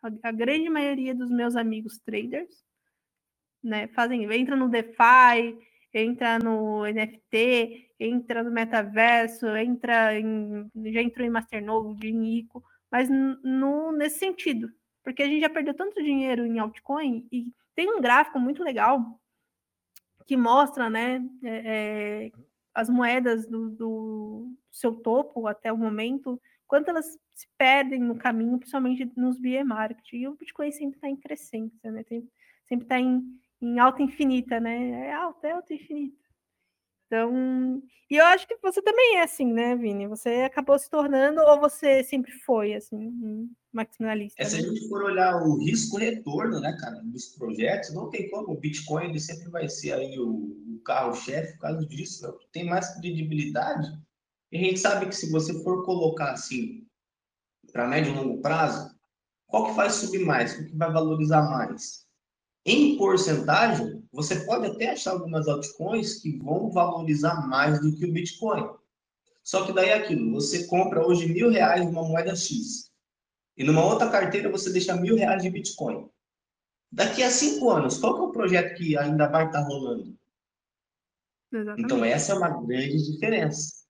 [0.02, 2.64] A, a, grande maioria dos meus amigos traders,
[3.62, 5.58] né, fazem, entra no DeFi,
[5.94, 13.08] entra no NFT, entra no metaverso, entra em, já entrou em Masternode, em ICO, mas
[13.08, 14.70] no, nesse sentido,
[15.02, 19.18] porque a gente já perdeu tanto dinheiro em altcoin e tem um gráfico muito legal
[20.26, 22.32] que mostra, né, é, é,
[22.74, 28.58] as moedas do, do, seu topo até o momento, quanto elas se perdem no caminho,
[28.58, 30.12] principalmente nos bear market.
[30.12, 32.02] E o Bitcoin sempre está em crescência, né?
[32.04, 32.26] Tem,
[32.64, 33.22] sempre está em,
[33.62, 35.06] em alta infinita, né?
[35.06, 36.20] É alta, é alta infinita.
[37.06, 40.08] Então, e eu acho que você também é assim, né, Vini?
[40.08, 44.42] Você acabou se tornando, ou você sempre foi, assim, maximalista?
[44.42, 48.52] É, se a gente for olhar o risco-retorno, né, cara, dos projetos, não tem como.
[48.52, 52.26] O Bitcoin ele sempre vai ser aí o, o carro-chefe por causa disso.
[52.26, 52.34] Né?
[52.50, 53.88] Tem mais credibilidade.
[54.50, 56.86] E a gente sabe que se você for colocar assim,
[57.72, 58.90] para médio e longo prazo,
[59.46, 60.58] qual que faz subir mais?
[60.58, 62.01] O que vai valorizar mais?
[62.64, 68.12] Em porcentagem, você pode até achar algumas altcoins que vão valorizar mais do que o
[68.12, 68.68] Bitcoin.
[69.42, 72.90] Só que daí é aquilo, você compra hoje mil reais numa moeda X.
[73.56, 76.08] E numa outra carteira você deixa mil reais de Bitcoin.
[76.90, 80.16] Daqui a cinco anos, qual que é o projeto que ainda vai estar rolando?
[81.52, 81.84] Exatamente.
[81.84, 83.82] Então essa é uma grande diferença.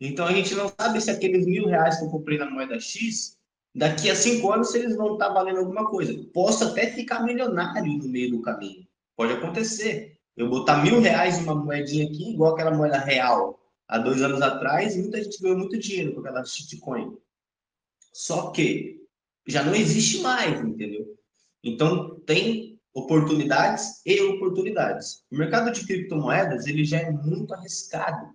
[0.00, 3.38] Então a gente não sabe se aqueles mil reais que eu comprei na moeda X
[3.74, 6.14] daqui a cinco anos eles vão estar valendo alguma coisa.
[6.32, 8.86] Posso até ficar milionário no meio do caminho.
[9.16, 10.18] Pode acontecer.
[10.36, 14.40] Eu botar mil reais em uma moedinha aqui, igual aquela moeda real, há dois anos
[14.40, 17.16] atrás, muita gente ganhou muito dinheiro com aquela shitcoin.
[18.12, 19.00] Só que
[19.46, 21.06] já não existe mais, entendeu?
[21.62, 25.24] Então, tem oportunidades e oportunidades.
[25.30, 28.34] O mercado de criptomoedas, ele já é muito arriscado.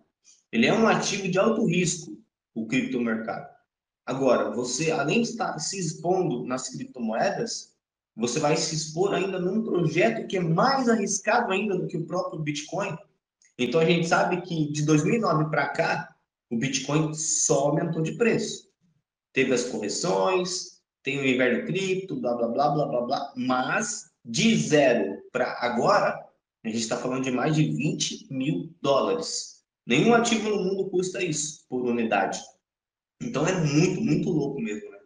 [0.52, 2.18] Ele é um ativo de alto risco,
[2.54, 3.57] o criptomercado.
[4.08, 7.74] Agora, você, além de estar se expondo nas criptomoedas,
[8.16, 12.06] você vai se expor ainda num projeto que é mais arriscado ainda do que o
[12.06, 12.98] próprio Bitcoin.
[13.60, 16.16] Então, a gente sabe que de 2009 para cá,
[16.50, 18.70] o Bitcoin só aumentou de preço.
[19.34, 23.34] Teve as correções, tem o inverno cripto, blá, blá, blá, blá, blá, blá.
[23.36, 26.18] Mas, de zero para agora,
[26.64, 29.66] a gente está falando de mais de 20 mil dólares.
[29.86, 32.40] Nenhum ativo no mundo custa isso por unidade.
[33.22, 34.98] Então é muito, muito louco mesmo, né?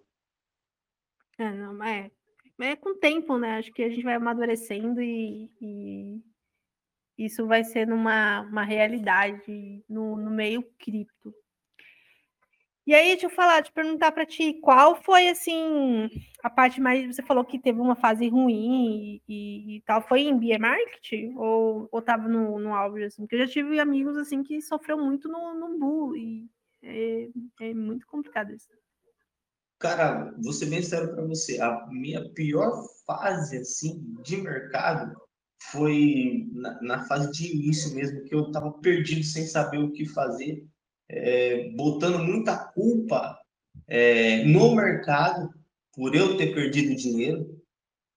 [1.37, 2.11] É, não, é,
[2.59, 3.57] é com o tempo, né?
[3.57, 6.21] Acho que a gente vai amadurecendo e, e
[7.17, 11.33] isso vai ser uma, uma realidade no, no meio cripto.
[12.85, 16.09] E aí, deixa eu falar, te perguntar para ti, qual foi assim
[16.43, 17.15] a parte mais.
[17.15, 20.01] Você falou que teve uma fase ruim e, e, tal.
[20.01, 23.21] Foi em beer market ou, ou tava no, no auge, assim?
[23.21, 26.49] Porque eu já tive amigos assim que sofreu muito no, no bull e
[26.83, 27.27] é,
[27.61, 28.69] é muito complicado isso.
[29.79, 31.59] Cara, ser bem sério para você.
[31.59, 35.19] A minha pior fase assim de mercado
[35.71, 40.05] foi na, na, fase de início mesmo, que eu estava perdido sem saber o que
[40.05, 40.65] fazer,
[41.09, 43.39] é, botando muita culpa
[43.87, 45.49] é, no mercado
[45.93, 47.59] por eu ter perdido dinheiro.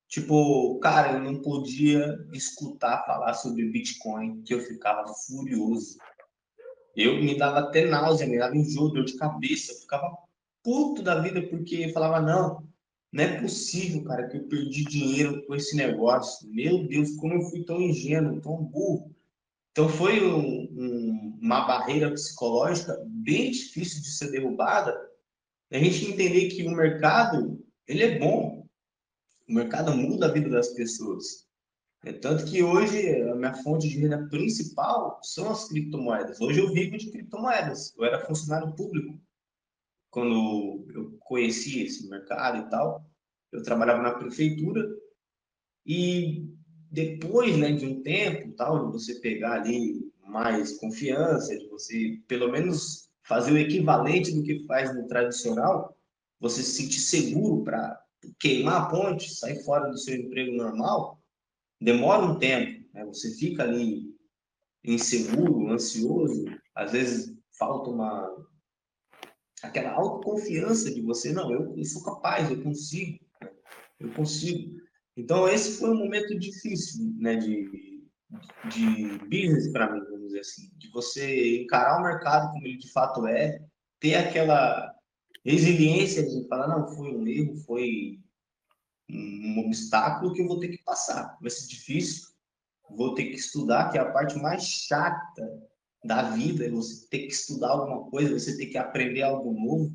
[0.08, 5.96] Tipo, cara, eu não podia escutar falar sobre Bitcoin, que eu ficava furioso.
[6.96, 10.16] Eu me dava até náusea, me dava enjoo, dor de cabeça, eu ficava
[10.62, 12.66] puto da vida porque falava, não,
[13.12, 16.48] não é possível, cara, que eu perdi dinheiro com esse negócio.
[16.50, 19.14] Meu Deus, como eu fui tão ingênuo, tão burro.
[19.70, 24.96] Então foi um, um, uma barreira psicológica bem difícil de ser derrubada.
[25.70, 28.66] A gente entender que o mercado ele é bom.
[29.48, 31.46] O mercado muda a vida das pessoas.
[32.06, 36.38] É tanto que hoje a minha fonte de renda principal são as criptomoedas.
[36.38, 37.94] Hoje eu vivo de criptomoedas.
[37.96, 39.18] Eu era funcionário público
[40.10, 43.02] quando eu conheci esse mercado e tal.
[43.50, 44.86] Eu trabalhava na prefeitura
[45.86, 46.46] e
[46.90, 52.52] depois né, de um tempo, tal, de você pegar ali mais confiança, de você pelo
[52.52, 55.96] menos fazer o equivalente do que faz no tradicional,
[56.38, 57.98] você se sentir seguro para
[58.38, 61.23] queimar a ponte, sair fora do seu emprego normal,
[61.84, 63.04] demora um tempo, né?
[63.04, 64.14] Você fica ali
[64.82, 68.34] inseguro, ansioso, às vezes falta uma
[69.62, 73.18] aquela autoconfiança de você, não, eu, eu sou capaz, eu consigo,
[73.98, 74.74] eu consigo.
[75.16, 78.02] Então esse foi um momento difícil, né, de,
[78.68, 82.92] de business para mim, vamos dizer assim, de você encarar o mercado como ele de
[82.92, 83.58] fato é,
[84.00, 84.92] ter aquela
[85.44, 88.18] resiliência de falar, não, foi um erro, foi
[89.10, 91.36] um obstáculo que eu vou ter que passar.
[91.40, 92.28] Vai ser difícil,
[92.90, 95.62] vou ter que estudar, que é a parte mais chata
[96.04, 99.92] da vida, é você ter que estudar alguma coisa, você ter que aprender algo novo.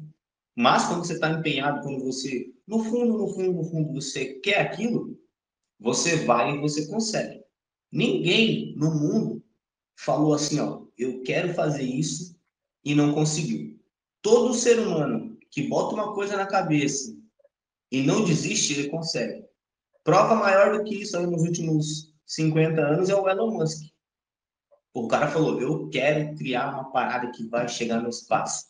[0.56, 4.60] Mas quando você está empenhado, quando você, no fundo, no fundo, no fundo, você quer
[4.60, 5.18] aquilo,
[5.80, 7.44] você vai e você consegue.
[7.92, 9.44] Ninguém no mundo
[9.96, 12.38] falou assim, ó, eu quero fazer isso
[12.84, 13.80] e não conseguiu.
[14.22, 17.18] Todo ser humano que bota uma coisa na cabeça
[17.92, 19.44] e não desiste, ele consegue.
[20.04, 23.90] Prova maior do que isso aí nos últimos 50 anos é o Elon Musk.
[24.94, 28.68] O cara falou: Eu quero criar uma parada que vai chegar no espaço.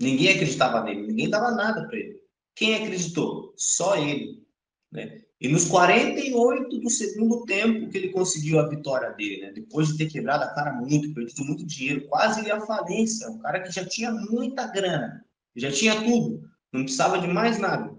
[0.00, 2.20] Ninguém acreditava nele, ninguém dava nada para ele.
[2.54, 3.52] Quem acreditou?
[3.56, 4.44] Só ele.
[4.90, 5.22] Né?
[5.40, 9.52] E nos 48 do segundo tempo que ele conseguiu a vitória dele, né?
[9.52, 13.28] depois de ter quebrado a cara muito, perdido muito dinheiro, quase ia à falência.
[13.28, 15.24] Um cara que já tinha muita grana,
[15.56, 17.93] já tinha tudo, não precisava de mais nada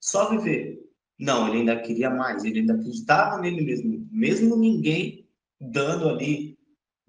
[0.00, 0.80] só viver.
[1.18, 5.28] Não, ele ainda queria mais, ele ainda acreditava nele mesmo, mesmo ninguém
[5.60, 6.58] dando ali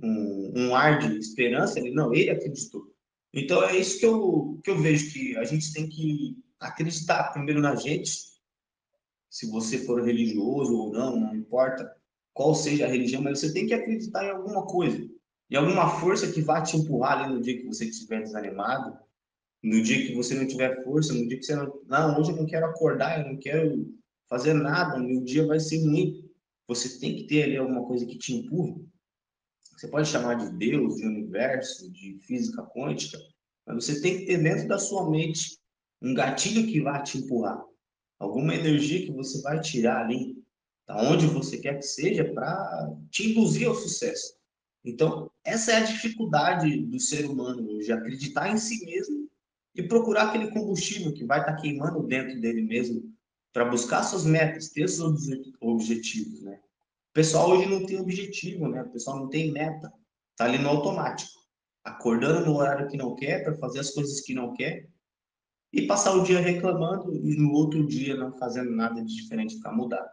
[0.02, 2.92] um, um ar de esperança, ele não, ele acreditou.
[3.34, 7.62] Então é isso que eu, que eu vejo que a gente tem que acreditar primeiro
[7.62, 8.12] na gente,
[9.30, 11.90] se você for religioso ou não, não importa
[12.34, 14.98] qual seja a religião, mas você tem que acreditar em alguma coisa,
[15.50, 18.98] em alguma força que vá te empurrar ali no dia que você estiver desanimado,
[19.64, 21.82] no dia que você não tiver força, no dia que você não.
[21.86, 23.94] Não, hoje eu não quero acordar, eu não quero
[24.28, 26.30] fazer nada, meu dia vai ser ruim.
[26.68, 28.86] Você tem que ter ali alguma coisa que te empurre.
[29.76, 33.18] Você pode chamar de Deus, de universo, de física quântica,
[33.66, 35.58] mas você tem que ter dentro da sua mente
[36.02, 37.64] um gatilho que vai te empurrar.
[38.20, 40.36] Alguma energia que você vai tirar ali,
[40.88, 44.36] da onde você quer que seja, para te induzir ao sucesso.
[44.84, 49.21] Então, essa é a dificuldade do ser humano hoje, acreditar em si mesmo
[49.76, 53.12] e procurar aquele combustível que vai estar tá queimando dentro dele mesmo
[53.54, 55.28] para buscar suas metas, ter seus
[55.60, 56.60] objetivos, né?
[57.10, 58.84] O pessoal hoje não tem objetivo, né?
[58.84, 59.92] O pessoal não tem meta,
[60.38, 61.42] tá ali no automático,
[61.84, 64.90] acordando no horário que não quer para fazer as coisas que não quer
[65.74, 69.72] e passar o dia reclamando e no outro dia não fazendo nada de diferente para
[69.72, 70.10] mudar.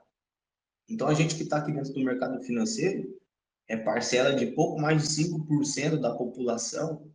[0.88, 3.16] Então a gente que está aqui dentro do mercado financeiro
[3.68, 7.08] é parcela de pouco mais de 5% da população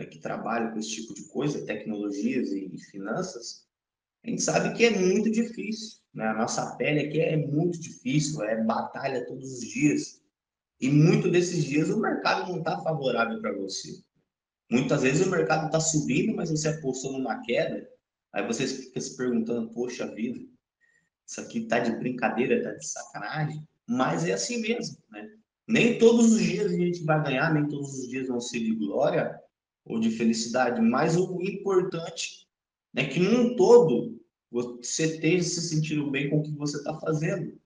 [0.00, 3.66] é, que trabalham com esse tipo de coisa, tecnologias e, e finanças,
[4.24, 5.98] a gente sabe que é muito difícil.
[6.14, 6.26] Né?
[6.26, 10.20] A nossa pele aqui é muito difícil, é batalha todos os dias.
[10.80, 14.02] E muito desses dias o mercado não está favorável para você.
[14.70, 17.86] Muitas vezes o mercado está subindo, mas você apostou numa queda.
[18.32, 20.38] Aí você fica se perguntando: poxa vida,
[21.26, 23.68] isso aqui está de brincadeira, está de sacanagem.
[23.86, 25.28] Mas é assim mesmo, né?
[25.68, 28.74] Nem todos os dias a gente vai ganhar, nem todos os dias vão ser de
[28.74, 29.38] glória,
[29.84, 32.46] ou de felicidade, mas o importante
[32.94, 34.20] é que num todo
[34.50, 37.58] você esteja se sentindo bem com o que você está fazendo.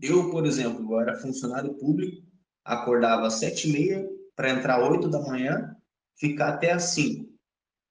[0.00, 2.26] Eu, por exemplo, eu era funcionário público,
[2.64, 5.76] acordava às sete e meia para entrar às oito da manhã,
[6.16, 7.32] ficar até às cinco.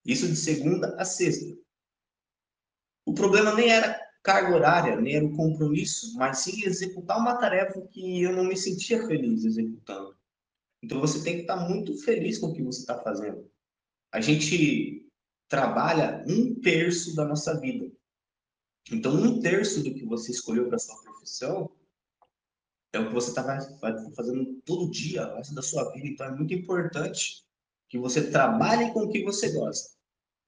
[0.06, 1.56] Isso de segunda a sexta.
[3.06, 7.82] O problema nem era carga horária, nem era o compromisso, mas sim executar uma tarefa
[7.92, 10.13] que eu não me sentia feliz executando.
[10.84, 13.50] Então você tem que estar muito feliz com o que você está fazendo.
[14.12, 15.10] A gente
[15.48, 17.90] trabalha um terço da nossa vida.
[18.92, 21.72] Então, um terço do que você escolheu para sua profissão
[22.92, 23.44] é o que você está
[24.16, 26.08] fazendo todo dia, o resto da sua vida.
[26.08, 27.46] Então, é muito importante
[27.88, 29.90] que você trabalhe com o que você gosta.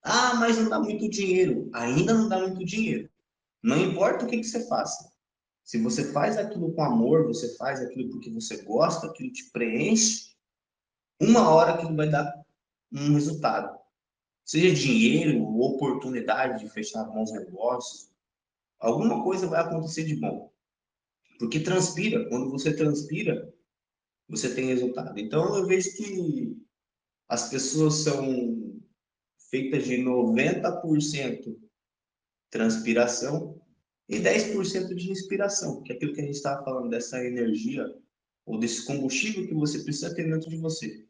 [0.03, 1.69] Ah, mas não dá muito dinheiro.
[1.73, 3.09] Ainda não dá muito dinheiro.
[3.63, 5.14] Não importa o que, que você faça.
[5.65, 10.35] Se você faz aquilo com amor, você faz aquilo porque você gosta, aquilo te preenche,
[11.19, 12.31] uma hora aquilo vai dar
[12.93, 13.75] um resultado.
[14.45, 18.11] Seja dinheiro, oportunidade de fechar bons negócios,
[18.79, 20.53] alguma coisa vai acontecer de bom.
[21.39, 23.51] Porque transpira, quando você transpira,
[24.29, 25.19] você tem resultado.
[25.19, 26.55] Então eu vejo que
[27.27, 28.79] as pessoas são
[29.49, 31.59] feitas de 90%
[32.51, 33.59] transpiração
[34.07, 37.85] e 10% de inspiração, que é aquilo que a gente estava falando, dessa energia
[38.45, 41.05] ou desse combustível que você precisa ter dentro de você.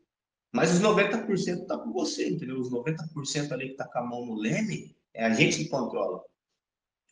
[0.54, 2.60] Mas os 90% está com você, entendeu?
[2.60, 6.24] Os 90% ali que está com a mão no leme, é a gente que controla.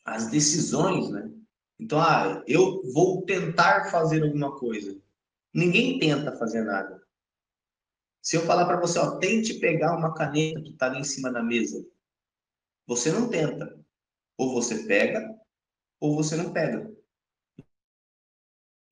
[0.04, 1.30] As decisões, né?
[1.78, 4.98] Então, ah, eu vou tentar fazer alguma coisa.
[5.52, 7.02] Ninguém tenta fazer nada.
[8.22, 11.30] Se eu falar para você, ó, tente pegar uma caneta que está ali em cima
[11.30, 11.86] da mesa,
[12.86, 13.78] você não tenta.
[14.38, 15.34] Ou você pega,
[16.04, 16.94] ou você não pega.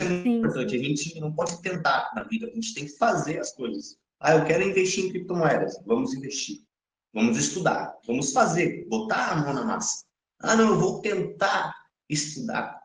[0.00, 0.74] É importante.
[0.74, 3.98] A gente não pode tentar na vida, a gente tem que fazer as coisas.
[4.18, 5.78] Ah, eu quero investir em criptomoedas.
[5.84, 6.64] Vamos investir.
[7.12, 7.94] Vamos estudar.
[8.06, 8.86] Vamos fazer.
[8.88, 10.06] Botar a mão na massa.
[10.40, 11.74] Ah, não, eu vou tentar
[12.08, 12.80] estudar.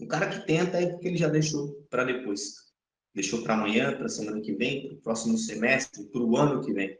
[0.00, 2.72] O cara que tenta é porque ele já deixou para depois.
[3.14, 6.72] Deixou para amanhã, para semana que vem, para o próximo semestre, para o ano que
[6.72, 6.98] vem.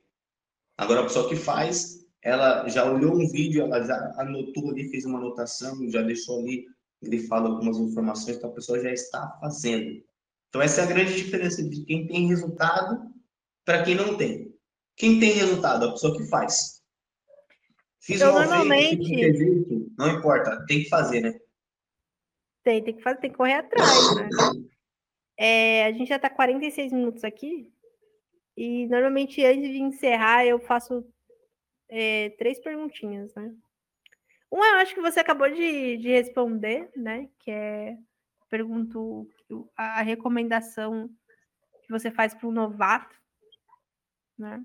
[0.77, 5.05] Agora, a pessoa que faz, ela já olhou um vídeo, ela já anotou ali, fez
[5.05, 6.67] uma anotação, já deixou ali
[7.03, 10.03] grifado algumas informações, então a pessoa já está fazendo.
[10.49, 13.13] Então, essa é a grande diferença de quem tem resultado
[13.65, 14.55] para quem não tem.
[14.97, 15.87] Quem tem resultado?
[15.87, 16.83] A pessoa que faz.
[18.01, 19.05] Fiz eu normalmente...
[19.05, 21.39] Jeito, não importa, tem que fazer, né?
[22.63, 24.29] Tem, tem que fazer, tem que correr atrás, né?
[25.39, 27.73] É, a gente já está 46 minutos aqui.
[28.57, 31.07] E normalmente, antes de encerrar, eu faço
[31.89, 33.55] é, três perguntinhas, né?
[34.51, 37.29] Uma eu acho que você acabou de, de responder, né?
[37.39, 37.99] Que é
[38.49, 39.29] pergunto
[39.77, 41.11] a recomendação
[41.83, 43.15] que você faz para o novato,
[44.39, 44.65] né?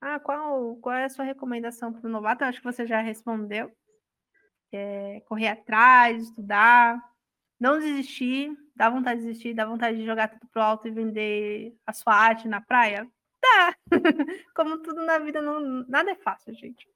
[0.00, 2.44] Ah, qual, qual é a sua recomendação para o novato?
[2.44, 3.72] Eu acho que você já respondeu.
[4.72, 7.02] É, correr atrás, estudar,
[7.58, 11.74] não desistir, dá vontade de desistir, dá vontade de jogar tudo pro alto e vender
[11.86, 13.08] a sua arte na praia?
[13.46, 13.76] Dá!
[14.54, 16.88] Como tudo na vida, não, nada é fácil, gente.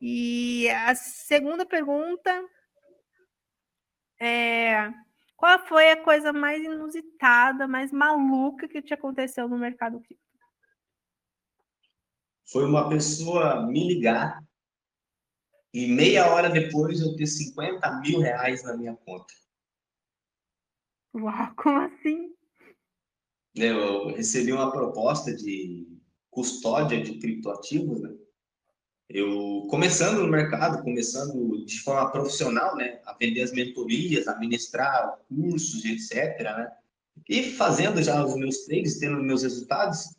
[0.00, 2.30] E a segunda pergunta
[4.20, 4.92] é:
[5.36, 10.24] qual foi a coisa mais inusitada, mais maluca que te aconteceu no mercado cripto?
[12.50, 14.38] Foi uma pessoa me ligar
[15.72, 19.32] e meia hora depois eu ter 50 mil reais na minha conta.
[21.14, 22.33] Uau, como assim?
[23.54, 25.86] Eu recebi uma proposta de
[26.30, 28.12] custódia de criptoativos, né?
[29.08, 35.18] Eu começando no mercado, começando de forma profissional, né, a vender as mentorias, a ministrar
[35.28, 36.72] cursos, etc, né?
[37.28, 40.16] E fazendo já os meus trades, tendo meus resultados,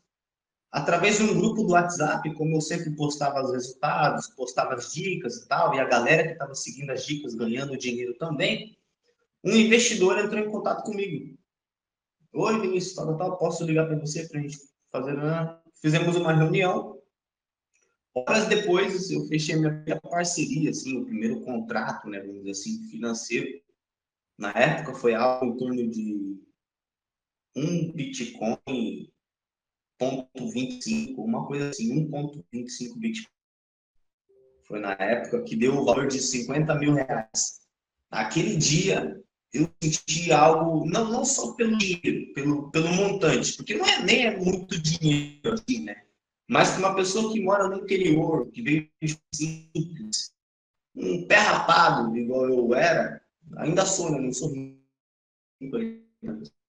[0.71, 5.37] através de um grupo do WhatsApp, como eu sempre postava os resultados, postava as dicas
[5.37, 8.77] e tal, e a galera que estava seguindo as dicas ganhando dinheiro também,
[9.43, 11.37] um investidor entrou em contato comigo.
[12.37, 14.57] Oi, Vinícius, tal, tal, posso ligar para você para a gente
[14.91, 15.15] fazer.
[15.81, 17.01] Fizemos uma reunião.
[18.13, 23.61] Horas depois, eu fechei minha parceria, assim, o primeiro contrato, né, vamos dizer assim, financeiro.
[24.37, 26.37] Na época foi algo em torno de
[27.55, 29.09] um Bitcoin
[29.97, 33.33] ponto 25, uma coisa assim, 1.25 Bitcoin.
[34.65, 37.61] Foi na época que deu o valor de 50 mil reais.
[38.11, 39.23] Aquele dia,
[39.55, 44.25] eu senti algo, não, não só pelo dinheiro, pelo, pelo montante, porque não é nem
[44.25, 46.03] é muito dinheiro assim, né?
[46.47, 50.33] Mas para uma pessoa que mora no interior, que veio de simples,
[50.95, 53.21] um pé rapado, igual eu era,
[53.57, 54.19] ainda sou, né?
[54.19, 54.81] Não sou rico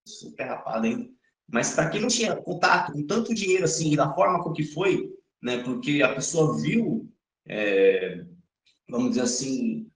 [0.05, 1.11] sou pé rapado ainda.
[1.49, 4.65] Mas para quem não tinha contato com tanto dinheiro assim, e da forma com que
[4.65, 5.13] foi,
[5.43, 5.63] né?
[5.63, 7.11] Porque a pessoa viu,
[7.47, 8.25] é,
[8.89, 9.91] vamos dizer assim,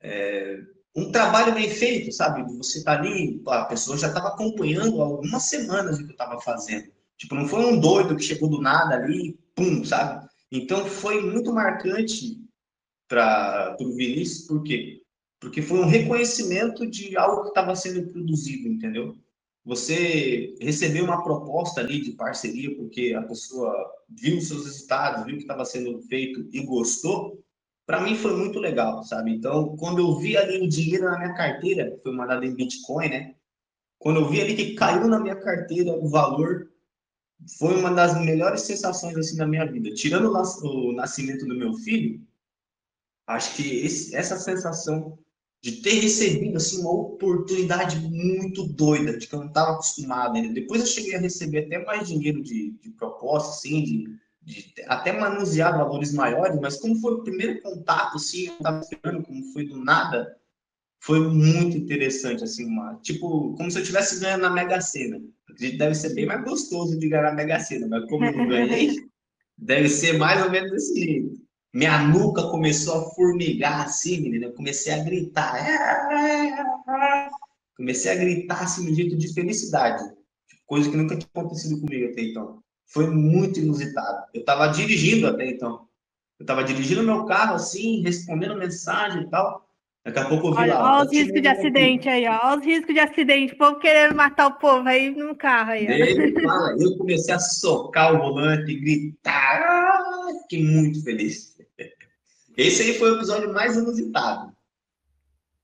[0.00, 0.62] é,
[0.98, 2.42] um trabalho bem feito, sabe?
[2.56, 6.90] Você tá ali, a pessoa já estava acompanhando algumas semanas o que eu estava fazendo.
[7.16, 10.28] Tipo, não foi um doido que chegou do nada ali, pum, sabe?
[10.50, 12.40] Então foi muito marcante
[13.08, 15.02] para o Vinícius, por quê?
[15.40, 19.16] Porque foi um reconhecimento de algo que estava sendo produzido, entendeu?
[19.64, 23.72] Você recebeu uma proposta ali de parceria porque a pessoa
[24.08, 27.38] viu seus resultados, viu que estava sendo feito e gostou,
[27.88, 29.30] para mim foi muito legal, sabe?
[29.32, 33.34] Então, quando eu vi ali o dinheiro na minha carteira, foi mandado em Bitcoin, né?
[33.98, 36.70] Quando eu vi ali que caiu na minha carteira o valor,
[37.58, 39.94] foi uma das melhores sensações assim da minha vida.
[39.94, 42.20] Tirando o nascimento do meu filho,
[43.26, 45.18] acho que esse, essa sensação
[45.62, 50.34] de ter recebido assim uma oportunidade muito doida, de que eu não estava acostumado.
[50.52, 54.18] Depois eu cheguei a receber até mais dinheiro de, de proposta, assim, de,
[54.48, 59.22] de, até manusear valores maiores, mas como foi o primeiro contato, assim, eu estava esperando,
[59.22, 60.34] como foi do nada,
[61.00, 65.20] foi muito interessante, assim, uma, tipo, como se eu estivesse ganhando na Mega Sena.
[65.44, 68.48] Acredito deve ser bem mais gostoso de ganhar na Mega Sena, mas como eu não
[68.48, 68.96] ganhei,
[69.56, 71.38] deve ser mais ou menos desse jeito.
[71.74, 74.46] Minha nuca começou a formigar assim, menina.
[74.46, 75.52] Eu comecei a gritar.
[77.76, 80.02] Comecei a gritar assim, de um jeito de felicidade.
[80.64, 82.62] Coisa que nunca tinha acontecido comigo até então.
[82.88, 84.26] Foi muito inusitado.
[84.32, 85.86] Eu estava dirigindo até então.
[86.38, 89.68] Eu estava dirigindo meu carro assim, respondendo mensagem e tal.
[90.04, 90.96] Daqui a pouco eu vi olha, lá.
[90.96, 92.38] Olha os riscos de acidente aí, ó.
[92.44, 93.52] Olha os riscos de acidente.
[93.52, 95.86] O povo querendo matar o povo aí no carro aí.
[96.42, 99.62] fala, eu comecei a socar o volante, gritar.
[99.62, 101.58] Ah, fiquei muito feliz.
[102.56, 104.56] Esse aí foi o episódio mais inusitado.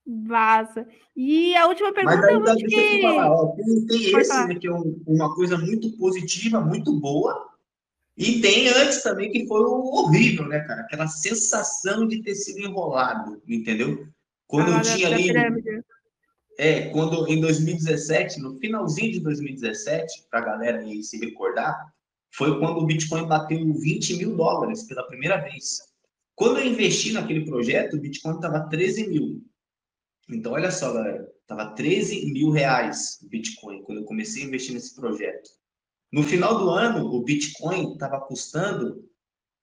[0.05, 0.87] Vaza.
[1.15, 3.01] E a última pergunta Mas ainda deixa que...
[3.01, 7.49] falar, ó, tem, tem esse né, que é um, uma coisa muito positiva, muito boa,
[8.17, 10.81] e tem antes também que foi horrível, né, cara?
[10.81, 14.07] Aquela sensação de ter sido enrolado, entendeu?
[14.47, 15.31] Quando ah, eu tinha ali.
[16.57, 21.93] É, quando em 2017, no finalzinho de 2017, para a galera aí se recordar,
[22.31, 25.79] foi quando o Bitcoin bateu 20 mil dólares pela primeira vez.
[26.33, 29.43] Quando eu investi naquele projeto, o Bitcoin estava 13 mil.
[30.29, 34.73] Então, olha só, galera, estava 13 mil reais o Bitcoin quando eu comecei a investir
[34.73, 35.49] nesse projeto.
[36.11, 39.07] No final do ano, o Bitcoin estava custando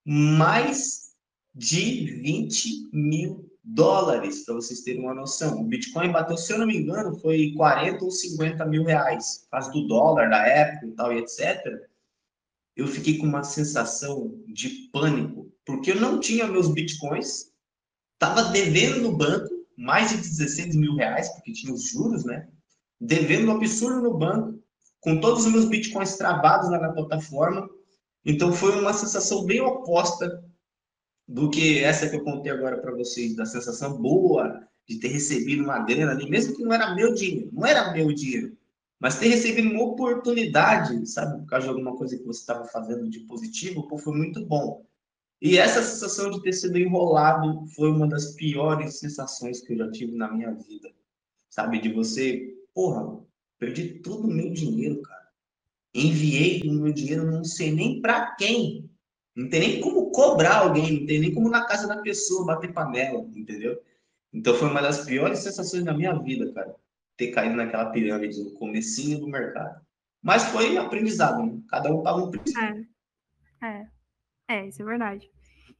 [0.04, 1.12] mais
[1.54, 5.60] de 20 mil dólares, para vocês terem uma noção.
[5.60, 9.70] O Bitcoin bateu, se eu não me engano, foi 40 ou 50 mil reais, causa
[9.70, 11.60] do dólar da época e tal, e etc.
[12.76, 17.52] Eu fiquei com uma sensação de pânico, porque eu não tinha meus Bitcoins,
[18.14, 19.51] estava devendo no banco
[19.82, 22.48] mais de 16 mil reais, porque tinha os juros, né?
[23.00, 24.62] Devendo um absurdo no banco,
[25.00, 27.68] com todos os meus Bitcoins travados na plataforma.
[28.24, 30.42] Então foi uma sensação bem oposta
[31.26, 35.64] do que essa que eu contei agora para vocês, da sensação boa de ter recebido
[35.64, 38.56] uma grana ali, mesmo que não era meu dinheiro, não era meu dinheiro,
[39.00, 43.08] mas ter recebido uma oportunidade, sabe, por causa de alguma coisa que você estava fazendo
[43.08, 44.84] de positivo, pô, foi muito bom.
[45.42, 49.90] E essa sensação de ter sido enrolado foi uma das piores sensações que eu já
[49.90, 50.88] tive na minha vida,
[51.50, 53.18] sabe, de você, porra,
[53.58, 55.28] perdi todo o meu dinheiro, cara.
[55.92, 58.88] Enviei o meu dinheiro, não sei nem para quem,
[59.34, 62.72] não tem nem como cobrar alguém, não tem nem como na casa da pessoa bater
[62.72, 63.76] panela, entendeu?
[64.32, 66.72] Então foi uma das piores sensações da minha vida, cara,
[67.16, 69.84] ter caído naquela pirâmide no comecinho do mercado.
[70.22, 71.60] Mas foi aprendizado, né?
[71.68, 72.56] Cada um paga um preço.
[72.56, 72.86] É.
[73.66, 74.01] é.
[74.48, 75.30] É, isso é verdade.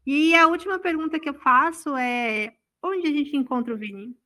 [0.07, 4.17] E a última pergunta que eu faço é: onde a gente encontra o Vini?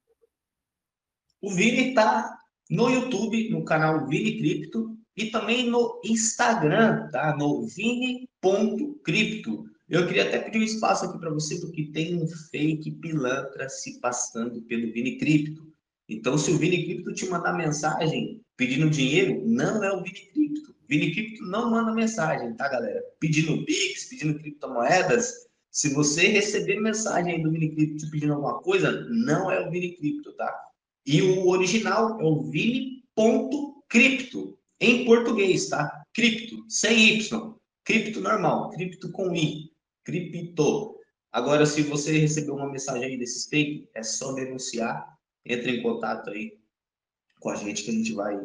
[1.41, 2.39] O Vini está
[2.71, 7.37] no YouTube, no canal Vini Cripto, e também no Instagram, tá?
[7.37, 9.65] No vini.cripto.
[9.89, 14.01] Eu queria até pedir um espaço aqui para você, porque tem um fake pilantra se
[14.01, 15.65] passando pelo Vini Cripto.
[16.09, 20.75] Então, se o Vini Cripto te mandar mensagem pedindo dinheiro, não é o Vini Cripto.
[20.89, 23.03] Vini Cripto não manda mensagem, tá, galera?
[23.19, 25.47] Pedindo Pix, pedindo criptomoedas.
[25.71, 29.97] Se você receber mensagem aí do Vini Cripto pedindo alguma coisa, não é o Vini
[29.97, 30.67] Cripto, tá?
[31.05, 33.77] E o original é o vini.cripto.
[34.81, 36.05] Em português, tá?
[36.13, 37.55] Cripto, sem Y.
[37.85, 39.71] Cripto normal, cripto com I.
[40.05, 40.97] Cripto.
[41.31, 45.17] Agora, se você recebeu uma mensagem aí desses fake, é só denunciar.
[45.45, 46.59] Entre em contato aí
[47.39, 48.37] com a gente que a gente vai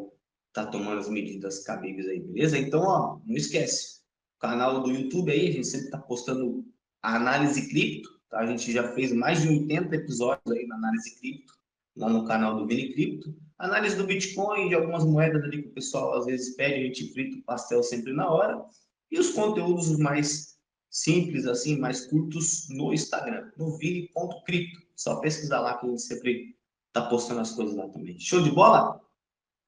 [0.53, 2.57] tá tomando as medidas cabíveis aí, beleza?
[2.57, 4.01] Então, ó, não esquece.
[4.37, 6.65] O canal do YouTube aí, a gente sempre está postando
[7.01, 8.09] a análise cripto.
[8.29, 8.39] Tá?
[8.39, 11.53] A gente já fez mais de 80 episódios aí na análise cripto,
[11.95, 13.35] lá no canal do Vini Cripto.
[13.59, 17.13] Análise do Bitcoin, de algumas moedas ali que o pessoal às vezes pede, a gente
[17.13, 18.63] frita o pastel sempre na hora.
[19.11, 20.57] E os conteúdos mais
[20.89, 24.81] simples, assim, mais curtos no Instagram, no vini.cripto.
[24.95, 26.55] Só pesquisar lá que a gente sempre
[26.91, 28.19] tá postando as coisas lá também.
[28.19, 28.99] Show de bola?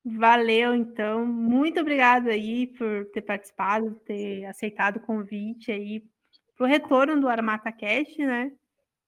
[0.06, 1.26] Valeu, então.
[1.26, 6.04] Muito obrigado aí por ter participado, ter aceitado o convite aí
[6.58, 8.52] para o retorno do Armata Cash, né?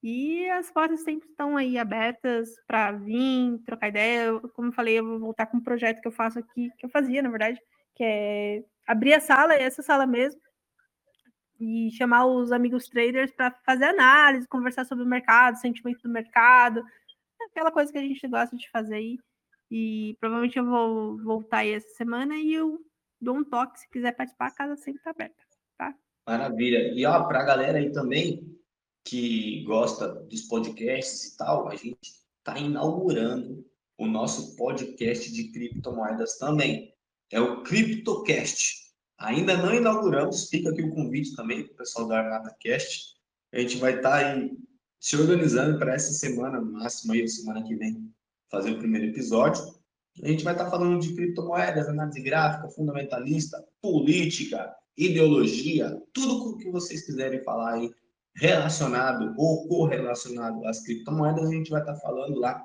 [0.02, 4.26] E as portas sempre estão aí abertas para vir, trocar ideia.
[4.26, 6.86] Eu, como eu falei, eu vou voltar com um projeto que eu faço aqui, que
[6.86, 7.60] eu fazia, na verdade,
[7.94, 10.40] que é abrir a sala, essa sala mesmo,
[11.60, 16.82] e chamar os amigos traders para fazer análise, conversar sobre o mercado, sentimento do mercado,
[17.50, 19.14] aquela coisa que a gente gosta de fazer aí.
[19.14, 19.18] E
[20.20, 22.78] provavelmente eu vou voltar aí essa semana e eu
[23.20, 25.42] dou um toque se quiser participar, a casa sempre está aberta,
[25.76, 25.94] tá?
[26.26, 26.92] Maravilha.
[26.94, 28.56] E ó, para a galera aí também
[29.04, 31.98] que gosta dos podcasts e tal, a gente
[32.38, 33.64] está inaugurando
[33.98, 36.92] o nosso podcast de criptomoedas também.
[37.30, 38.86] É o CryptoCast.
[39.18, 43.16] Ainda não inauguramos, fica aqui o convite também para o pessoal da ArmataCast.
[43.52, 44.50] A gente vai estar tá aí
[45.00, 48.12] se organizando para essa semana, no máximo aí, semana que vem,
[48.50, 49.62] fazer o primeiro episódio.
[50.22, 56.70] A gente vai estar falando de criptomoedas, análise gráfica, fundamentalista, política, ideologia, tudo o que
[56.70, 57.90] vocês quiserem falar aí
[58.34, 62.62] relacionado ou correlacionado às criptomoedas, a gente vai estar falando lá.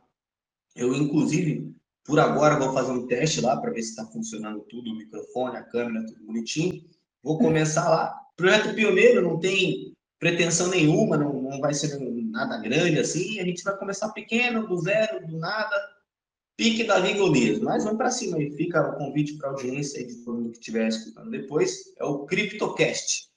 [0.75, 1.73] Eu, inclusive,
[2.05, 5.57] por agora, vou fazer um teste lá para ver se está funcionando tudo, o microfone,
[5.57, 6.83] a câmera, tudo bonitinho.
[7.23, 8.17] Vou começar lá.
[8.35, 11.97] Projeto pioneiro, não tem pretensão nenhuma, não, não vai ser
[12.31, 13.39] nada grande assim.
[13.39, 15.75] A gente vai começar pequeno, do zero, do nada.
[16.55, 17.59] Pique da Vigolias.
[17.59, 18.51] Mas vamos para cima aí.
[18.51, 21.93] Fica o convite para a audiência de todo mundo que estiver escutando depois.
[21.97, 23.29] É o CryptoCast.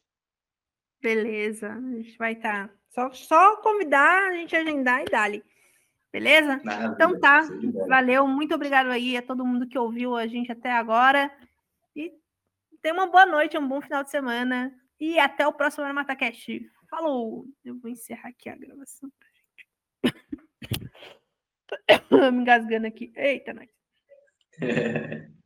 [1.02, 1.72] Beleza.
[1.72, 2.68] A gente vai estar.
[2.68, 2.74] Tá...
[2.90, 5.42] Só, só convidar, a gente agendar e dali.
[6.12, 6.60] Beleza?
[6.62, 7.42] Maravilha, então tá.
[7.88, 8.26] Valeu.
[8.28, 11.28] Muito obrigado aí a todo mundo que ouviu a gente até agora.
[11.96, 12.12] E
[12.80, 14.72] tenha uma boa noite, um bom final de semana.
[15.00, 16.70] E até o próximo ArmataCast.
[16.94, 17.44] Falou!
[17.64, 19.68] Eu vou encerrar aqui a gravação pra gente.
[22.32, 23.12] Me engasgando aqui.
[23.16, 23.68] Eita, nós.